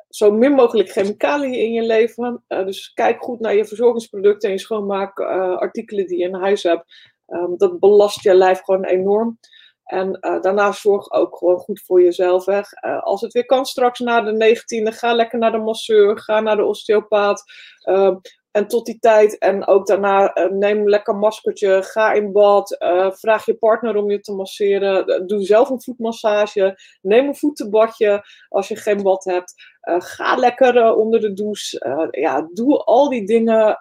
Zo 0.08 0.30
min 0.30 0.52
mogelijk 0.52 0.90
chemicaliën 0.90 1.54
in 1.54 1.72
je 1.72 1.82
leven. 1.82 2.44
dus 2.46 2.92
kijk 2.92 3.22
goed 3.22 3.40
naar 3.40 3.54
je 3.54 3.64
verzorgingsproducten 3.64 4.48
en 4.48 4.54
je 4.54 4.60
schoonmaakartikelen 4.60 6.06
die 6.06 6.18
je 6.18 6.24
in 6.24 6.34
huis 6.34 6.62
hebt. 6.62 6.84
Um, 7.28 7.56
dat 7.56 7.78
belast 7.78 8.22
je 8.22 8.34
lijf 8.34 8.60
gewoon 8.60 8.84
enorm. 8.84 9.38
En 9.84 10.18
uh, 10.20 10.40
daarnaast 10.40 10.80
zorg 10.80 11.12
ook 11.12 11.36
gewoon 11.36 11.58
goed 11.58 11.82
voor 11.84 12.02
jezelf. 12.02 12.44
Hè. 12.46 12.58
Uh, 12.58 13.02
als 13.02 13.20
het 13.20 13.32
weer 13.32 13.46
kan 13.46 13.66
straks 13.66 13.98
na 13.98 14.20
de 14.20 14.56
19e, 14.56 14.94
ga 14.94 15.14
lekker 15.14 15.38
naar 15.38 15.52
de 15.52 15.58
masseur, 15.58 16.18
ga 16.18 16.40
naar 16.40 16.56
de 16.56 16.64
osteopaat. 16.64 17.42
Uh, 17.84 18.16
en 18.50 18.66
tot 18.66 18.86
die 18.86 18.98
tijd, 18.98 19.38
en 19.38 19.66
ook 19.66 19.86
daarna, 19.86 20.36
uh, 20.36 20.50
neem 20.50 20.88
lekker 20.88 21.16
maskertje, 21.16 21.82
ga 21.82 22.12
in 22.12 22.32
bad, 22.32 22.76
vraag 23.12 23.46
je 23.46 23.54
partner 23.54 23.96
om 23.96 24.10
je 24.10 24.20
te 24.20 24.32
masseren, 24.32 25.26
doe 25.26 25.42
zelf 25.42 25.70
een 25.70 25.82
voetmassage, 25.82 26.78
neem 27.02 27.26
een 27.26 27.36
voetenbadje 27.36 28.24
als 28.48 28.68
je 28.68 28.76
geen 28.76 29.02
bad 29.02 29.24
hebt. 29.24 29.54
Uh, 29.88 29.96
ga 29.98 30.34
lekker 30.36 30.94
onder 30.94 31.20
de 31.20 31.32
douche. 31.32 32.08
ja, 32.10 32.48
doe 32.52 32.78
al 32.78 33.08
die 33.08 33.26
dingen 33.26 33.78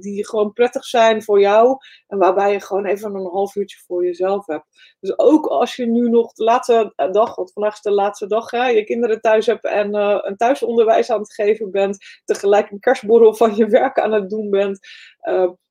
die 0.00 0.26
gewoon 0.26 0.52
prettig 0.52 0.84
zijn 0.84 1.22
voor 1.22 1.40
jou. 1.40 1.76
En 2.06 2.18
waarbij 2.18 2.52
je 2.52 2.60
gewoon 2.60 2.84
even 2.84 3.14
een 3.14 3.30
half 3.30 3.54
uurtje 3.54 3.78
voor 3.86 4.04
jezelf 4.04 4.46
hebt. 4.46 4.96
Dus 5.00 5.18
ook 5.18 5.46
als 5.46 5.76
je 5.76 5.86
nu 5.86 6.08
nog 6.08 6.32
de 6.32 6.44
laatste 6.44 6.92
dag, 7.10 7.34
want 7.34 7.52
vandaag 7.52 7.72
is 7.72 7.80
de 7.80 7.90
laatste 7.90 8.26
dag, 8.26 8.50
je 8.50 8.84
kinderen 8.84 9.20
thuis 9.20 9.46
hebt 9.46 9.64
en 9.64 9.94
een 9.94 10.36
thuisonderwijs 10.36 11.10
aan 11.10 11.20
het 11.20 11.34
geven 11.34 11.70
bent, 11.70 11.98
tegelijk 12.24 12.70
een 12.70 12.80
kerstborrel 12.80 13.34
van 13.34 13.54
je 13.54 13.66
werk 13.66 13.98
aan 13.98 14.12
het 14.12 14.30
doen 14.30 14.50
bent, 14.50 14.78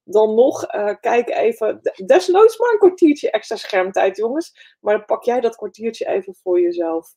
dan 0.03 0.35
nog, 0.35 0.65
kijk 0.99 1.29
even, 1.29 1.81
desnoods 2.05 2.57
maar 2.57 2.71
een 2.71 2.79
kwartiertje 2.79 3.31
extra 3.31 3.55
schermtijd, 3.55 4.17
jongens. 4.17 4.75
Maar 4.79 5.05
pak 5.05 5.23
jij 5.23 5.41
dat 5.41 5.55
kwartiertje 5.55 6.07
even 6.07 6.35
voor 6.35 6.61
jezelf. 6.61 7.13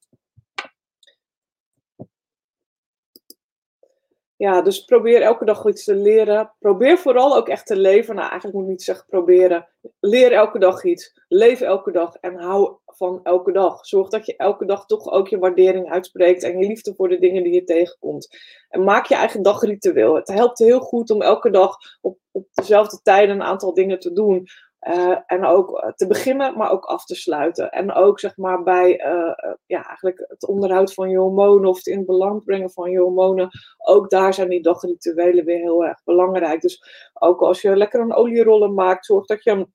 Ja, 4.38 4.62
dus 4.62 4.84
probeer 4.84 5.22
elke 5.22 5.44
dag 5.44 5.66
iets 5.66 5.84
te 5.84 5.94
leren. 5.94 6.54
Probeer 6.58 6.98
vooral 6.98 7.36
ook 7.36 7.48
echt 7.48 7.66
te 7.66 7.76
leven. 7.76 8.14
Nou, 8.14 8.28
eigenlijk 8.28 8.54
moet 8.54 8.64
ik 8.64 8.70
niet 8.70 8.82
zeggen 8.82 9.06
proberen. 9.08 9.68
Leer 10.00 10.32
elke 10.32 10.58
dag 10.58 10.84
iets. 10.84 11.20
Leef 11.28 11.60
elke 11.60 11.92
dag 11.92 12.14
en 12.14 12.36
hou 12.36 12.76
van 12.86 13.20
elke 13.22 13.52
dag. 13.52 13.86
Zorg 13.86 14.08
dat 14.08 14.26
je 14.26 14.36
elke 14.36 14.66
dag 14.66 14.86
toch 14.86 15.10
ook 15.10 15.28
je 15.28 15.38
waardering 15.38 15.90
uitspreekt 15.90 16.42
en 16.42 16.58
je 16.58 16.66
liefde 16.66 16.94
voor 16.94 17.08
de 17.08 17.18
dingen 17.18 17.42
die 17.42 17.52
je 17.52 17.64
tegenkomt. 17.64 18.38
En 18.68 18.84
maak 18.84 19.06
je 19.06 19.14
eigen 19.14 19.42
dagritueel. 19.42 20.14
Het 20.14 20.28
helpt 20.28 20.58
heel 20.58 20.80
goed 20.80 21.10
om 21.10 21.22
elke 21.22 21.50
dag 21.50 21.76
op, 22.00 22.18
op 22.32 22.46
dezelfde 22.52 23.00
tijd 23.02 23.28
een 23.28 23.42
aantal 23.42 23.74
dingen 23.74 23.98
te 23.98 24.12
doen. 24.12 24.48
Uh, 24.80 25.18
en 25.26 25.44
ook 25.44 25.78
eh, 25.78 25.92
te 25.92 26.06
beginnen, 26.06 26.58
maar 26.58 26.70
ook 26.70 26.84
af 26.84 27.04
te 27.04 27.14
sluiten. 27.14 27.70
En 27.70 27.92
ook 27.92 28.20
zeg 28.20 28.36
maar 28.36 28.62
bij 28.62 29.06
uh, 29.06 29.54
ja, 29.66 29.86
eigenlijk 29.86 30.24
het 30.28 30.46
onderhoud 30.46 30.94
van 30.94 31.10
je 31.10 31.18
hormonen 31.18 31.68
of 31.68 31.76
het 31.76 31.86
in 31.86 32.04
belang 32.04 32.44
brengen 32.44 32.70
van 32.70 32.90
je 32.90 32.98
hormonen. 32.98 33.48
Ook 33.78 34.10
daar 34.10 34.34
zijn 34.34 34.48
die 34.48 34.62
dagrituelen 34.62 35.44
weer 35.44 35.58
heel 35.58 35.84
erg 35.84 36.04
belangrijk. 36.04 36.60
Dus 36.60 36.82
ook 37.14 37.40
als 37.40 37.62
je 37.62 37.76
lekker 37.76 38.00
een 38.00 38.14
olierollen 38.14 38.74
maakt, 38.74 39.06
zorg 39.06 39.26
dat 39.26 39.44
je 39.44 39.50
hem 39.50 39.72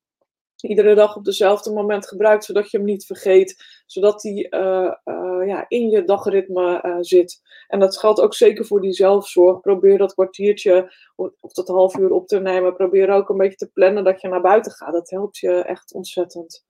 iedere 0.64 0.96
dag 0.96 1.16
op 1.16 1.26
dezelfde 1.26 1.74
moment 1.74 2.08
gebruikt, 2.08 2.46
zodat 2.46 2.72
je 2.72 2.78
hem 2.78 2.86
niet 2.86 3.06
vergeet, 3.06 3.64
zodat 3.86 4.24
hij 4.24 4.48
uh, 4.50 4.94
uh, 5.06 5.48
ja, 5.48 5.66
in 5.68 5.90
je 5.90 6.04
dagritme 6.04 6.84
uh, 6.86 6.98
zit. 7.00 7.42
En 7.68 7.80
dat 7.80 7.98
geldt 7.98 8.22
ook 8.22 8.34
zeker 8.34 8.66
voor 8.66 8.82
die 8.82 8.94
zelfzorg. 8.94 9.60
Probeer 9.60 9.98
dat 9.98 10.14
kwartiertje 10.14 10.94
of 11.16 11.54
dat 11.54 11.68
half 11.68 11.98
uur 11.98 12.12
op 12.12 12.28
te 12.28 12.40
nemen. 12.40 12.76
Probeer 12.76 13.10
ook 13.10 13.30
een 13.30 13.38
beetje 13.38 13.58
te 13.58 13.72
plannen 13.72 14.04
dat 14.04 14.22
je 14.22 14.28
naar 14.28 14.42
buiten 14.42 14.72
gaat. 14.72 14.94
Dat 14.94 15.10
helpt 15.10 15.38
je 15.38 15.52
echt 15.52 15.94
ontzettend. 15.94 16.66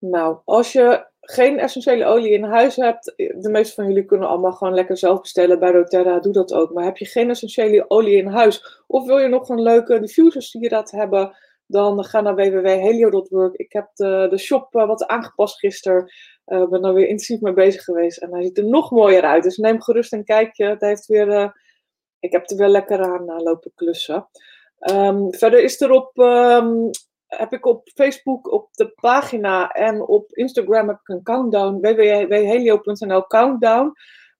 Nou, 0.00 0.38
als 0.44 0.72
je 0.72 1.06
geen 1.20 1.58
essentiële 1.58 2.04
olie 2.04 2.32
in 2.32 2.44
huis 2.44 2.76
hebt, 2.76 3.12
de 3.16 3.48
meeste 3.50 3.74
van 3.74 3.86
jullie 3.86 4.04
kunnen 4.04 4.28
allemaal 4.28 4.52
gewoon 4.52 4.74
lekker 4.74 4.96
zelf 4.96 5.20
bestellen 5.20 5.58
bij 5.58 5.72
doTERRA, 5.72 6.20
doe 6.20 6.32
dat 6.32 6.52
ook. 6.52 6.72
Maar 6.72 6.84
heb 6.84 6.96
je 6.96 7.06
geen 7.06 7.30
essentiële 7.30 7.90
olie 7.90 8.16
in 8.16 8.26
huis, 8.26 8.82
of 8.86 9.06
wil 9.06 9.18
je 9.18 9.28
nog 9.28 9.48
een 9.48 9.62
leuke 9.62 10.00
diffuser 10.00 10.68
dat 10.68 10.90
hebben, 10.90 11.36
dan 11.66 12.04
ga 12.04 12.20
naar 12.20 12.34
www.helio.work. 12.34 13.54
Ik 13.56 13.72
heb 13.72 13.88
de, 13.94 14.26
de 14.30 14.38
shop 14.38 14.74
uh, 14.74 14.86
wat 14.86 15.06
aangepast 15.06 15.58
gisteren. 15.58 16.12
Uh, 16.46 16.68
ben 16.68 16.84
er 16.84 16.94
weer 16.94 17.08
intensief 17.08 17.40
mee 17.40 17.52
bezig 17.52 17.84
geweest 17.84 18.18
en 18.18 18.32
hij 18.32 18.42
ziet 18.42 18.58
er 18.58 18.64
nog 18.64 18.90
mooier 18.90 19.22
uit. 19.22 19.42
Dus 19.42 19.56
neem 19.56 19.82
gerust 19.82 20.12
een 20.12 20.24
kijkje. 20.24 20.64
Het 20.64 20.80
heeft 20.80 21.06
weer, 21.06 21.28
uh, 21.28 21.48
ik 22.20 22.32
heb 22.32 22.50
er 22.50 22.56
wel 22.56 22.68
lekker 22.68 23.02
aan 23.02 23.42
lopen 23.42 23.72
klussen. 23.74 24.28
Um, 24.78 25.34
verder 25.34 25.62
is 25.62 25.80
er 25.80 25.90
op 25.90 26.18
um, 26.18 26.90
heb 27.36 27.52
ik 27.52 27.66
op 27.66 27.88
Facebook 27.94 28.52
op 28.52 28.68
de 28.72 28.88
pagina 28.88 29.70
en 29.70 30.02
op 30.02 30.32
Instagram 30.32 30.88
heb 30.88 31.00
ik 31.00 31.08
een 31.08 31.22
countdown, 31.22 31.80
www.helio.nl 31.80 33.26
countdown. 33.26 33.92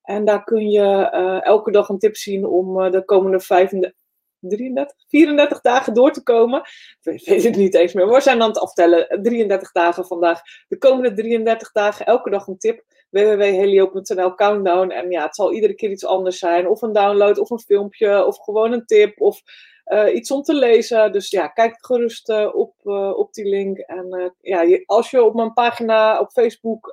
En 0.02 0.24
daar 0.24 0.44
kun 0.44 0.70
je 0.70 1.10
uh, 1.14 1.44
elke 1.44 1.70
dag 1.70 1.88
een 1.88 1.98
tip 1.98 2.16
zien 2.16 2.46
om 2.46 2.80
uh, 2.80 2.90
de 2.90 3.04
komende 3.04 3.40
35, 3.40 3.98
33, 4.40 4.96
34 5.08 5.60
dagen 5.60 5.94
door 5.94 6.12
te 6.12 6.22
komen. 6.22 6.62
Ik 7.00 7.26
weet 7.26 7.44
het 7.44 7.56
niet 7.56 7.74
eens 7.74 7.92
meer, 7.92 8.08
we 8.08 8.20
zijn 8.20 8.42
aan 8.42 8.48
het 8.48 8.58
aftellen. 8.58 9.22
33 9.22 9.72
dagen 9.72 10.06
vandaag. 10.06 10.40
De 10.68 10.78
komende 10.78 11.12
33 11.12 11.72
dagen 11.72 12.06
elke 12.06 12.30
dag 12.30 12.46
een 12.46 12.58
tip. 12.58 12.84
www.helio.nl 13.10 14.34
countdown. 14.34 14.90
En 14.90 15.10
ja, 15.10 15.22
het 15.22 15.34
zal 15.34 15.52
iedere 15.52 15.74
keer 15.74 15.90
iets 15.90 16.06
anders 16.06 16.38
zijn. 16.38 16.68
Of 16.68 16.82
een 16.82 16.92
download, 16.92 17.38
of 17.38 17.50
een 17.50 17.60
filmpje, 17.60 18.24
of 18.24 18.38
gewoon 18.38 18.72
een 18.72 18.86
tip, 18.86 19.20
of 19.20 19.42
uh, 19.90 20.14
iets 20.14 20.30
om 20.30 20.42
te 20.42 20.54
lezen. 20.54 21.12
Dus 21.12 21.30
ja, 21.30 21.48
kijk 21.48 21.86
gerust 21.86 22.28
uh, 22.28 22.54
op, 22.54 22.74
uh, 22.84 23.18
op 23.18 23.32
die 23.32 23.48
link. 23.48 23.78
En 23.78 24.34
ja, 24.40 24.80
als 24.86 25.10
je 25.10 25.22
op 25.22 25.34
mijn 25.34 25.52
pagina 25.52 26.20
op 26.20 26.30
Facebook 26.30 26.92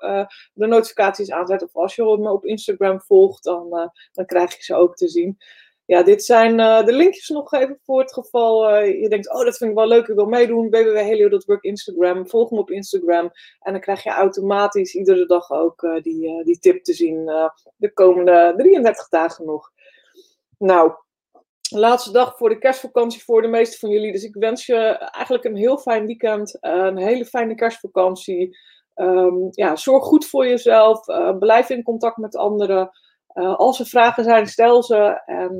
de 0.54 0.68
notificaties 0.68 1.32
aanzet, 1.32 1.64
of 1.64 1.76
als 1.76 1.96
je 1.96 2.04
me 2.04 2.32
op 2.32 2.46
Instagram 2.46 3.02
volgt, 3.02 3.44
dan, 3.44 3.92
dan 4.12 4.26
krijg 4.26 4.56
je 4.56 4.64
ze 4.64 4.76
ook 4.76 4.96
te 4.96 5.08
zien. 5.08 5.38
Ja, 5.86 6.04
dit 6.04 6.24
zijn 6.24 6.58
de 6.58 6.94
linkjes 6.94 7.30
nog 7.30 7.54
even 7.54 7.80
voor 7.84 8.00
het 8.00 8.14
geval 8.14 8.80
je 8.84 9.10
denkt, 9.10 9.34
oh 9.34 9.46
dat 9.46 9.58
vind 9.58 9.70
ik 9.70 9.76
wel 9.76 9.88
leuk, 9.88 10.08
ik 10.08 10.16
wil 10.16 10.26
meedoen. 10.26 10.70
www.helio.work 10.70 11.64
Instagram, 11.64 12.28
volg 12.30 12.52
me 12.52 12.58
op 12.58 12.72
Instagram. 12.72 13.32
En 13.60 13.72
dan 13.72 13.82
krijg 13.82 14.04
je 14.04 14.10
automatisch 14.10 14.96
iedere 14.96 15.26
dag 15.26 15.52
ook 15.52 16.00
die, 16.02 16.44
die 16.44 16.60
tip 16.60 16.84
te 16.84 16.94
zien 16.94 17.26
de 17.76 17.94
komende 17.94 18.54
33 18.58 19.10
dagen 19.10 19.46
nog. 19.46 19.72
Nou, 20.58 20.92
laatste 21.69 22.12
dag 22.12 22.38
voor 22.38 22.49
de 22.49 22.58
kerstvakantie 22.58 23.23
voor 23.23 23.41
de 23.41 23.47
meeste 23.47 23.77
van 23.77 23.89
jullie. 23.89 24.12
Dus 24.12 24.23
ik 24.23 24.36
wens 24.36 24.65
je 24.65 24.77
eigenlijk 24.97 25.43
een 25.43 25.56
heel 25.56 25.77
fijn 25.77 26.06
weekend, 26.06 26.60
eh, 26.60 26.71
een 26.71 26.97
hele 26.97 27.25
fijne 27.25 27.56
kerstvakantie. 27.56 28.58
Um, 28.95 29.47
ja, 29.51 29.75
zorg 29.75 30.03
goed 30.03 30.25
voor 30.25 30.47
jezelf, 30.47 31.08
uh, 31.08 31.38
blijf 31.38 31.69
in 31.69 31.84
contact 31.84 32.17
met 32.17 32.36
anderen. 32.36 32.89
Uh, 33.34 33.56
als 33.56 33.80
er 33.80 33.86
vragen 33.86 34.23
zijn, 34.23 34.47
stel 34.47 34.84
ze. 34.84 35.21
En 35.25 35.56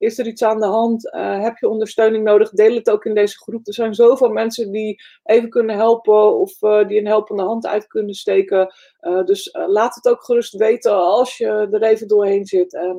is 0.00 0.18
er 0.18 0.26
iets 0.26 0.42
aan 0.42 0.60
de 0.60 0.66
hand? 0.66 1.04
Uh, 1.14 1.42
heb 1.42 1.56
je 1.56 1.68
ondersteuning 1.68 2.24
nodig? 2.24 2.50
Deel 2.50 2.74
het 2.74 2.90
ook 2.90 3.04
in 3.04 3.14
deze 3.14 3.36
groep. 3.38 3.66
Er 3.66 3.74
zijn 3.74 3.94
zoveel 3.94 4.28
mensen 4.28 4.70
die 4.70 5.02
even 5.24 5.48
kunnen 5.48 5.76
helpen 5.76 6.38
of 6.38 6.62
uh, 6.62 6.88
die 6.88 6.98
een 6.98 7.06
helpende 7.06 7.42
hand 7.42 7.66
uit 7.66 7.86
kunnen 7.86 8.14
steken. 8.14 8.74
Uh, 9.00 9.24
dus 9.24 9.56
laat 9.66 9.94
het 9.94 10.08
ook 10.08 10.24
gerust 10.24 10.54
weten 10.54 10.92
als 10.92 11.36
je 11.36 11.68
er 11.70 11.82
even 11.82 12.08
doorheen 12.08 12.46
zit 12.46 12.74
en 12.74 12.98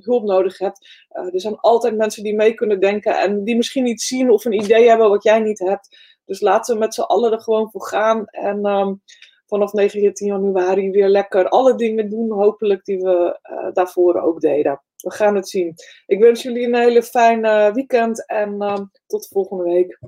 hulp 0.00 0.24
nodig 0.24 0.58
hebt. 0.58 1.06
er 1.08 1.40
zijn 1.40 1.56
altijd 1.56 1.96
mensen 1.96 2.22
die 2.22 2.34
mee 2.34 2.54
kunnen 2.54 2.80
denken 2.80 3.18
en 3.18 3.44
die 3.44 3.56
misschien 3.56 3.84
niet 3.84 4.02
zien 4.02 4.30
of 4.30 4.44
een 4.44 4.62
idee 4.62 4.88
hebben 4.88 5.08
wat 5.08 5.24
jij 5.24 5.40
niet 5.40 5.58
hebt. 5.58 5.96
Dus 6.24 6.40
laten 6.40 6.74
we 6.74 6.80
met 6.80 6.94
z'n 6.94 7.00
allen 7.00 7.32
er 7.32 7.40
gewoon 7.40 7.70
voor 7.70 7.86
gaan. 7.86 8.26
En 8.26 8.66
um, 8.66 9.02
vanaf 9.46 9.72
19 9.72 10.26
januari 10.26 10.90
weer 10.90 11.08
lekker 11.08 11.48
alle 11.48 11.74
dingen 11.74 12.08
doen, 12.08 12.30
hopelijk 12.30 12.84
die 12.84 12.98
we 12.98 13.38
daarvoor 13.72 14.20
ook 14.20 14.40
deden 14.40 14.80
we 15.02 15.10
gaan 15.10 15.34
het 15.34 15.48
zien. 15.48 15.74
Ik 16.06 16.20
wens 16.20 16.42
jullie 16.42 16.66
een 16.66 16.74
hele 16.74 17.02
fijne 17.02 17.72
weekend 17.72 18.26
en 18.26 18.62
uh, 18.62 18.78
tot 19.06 19.28
volgende 19.28 19.64
week. 19.64 19.98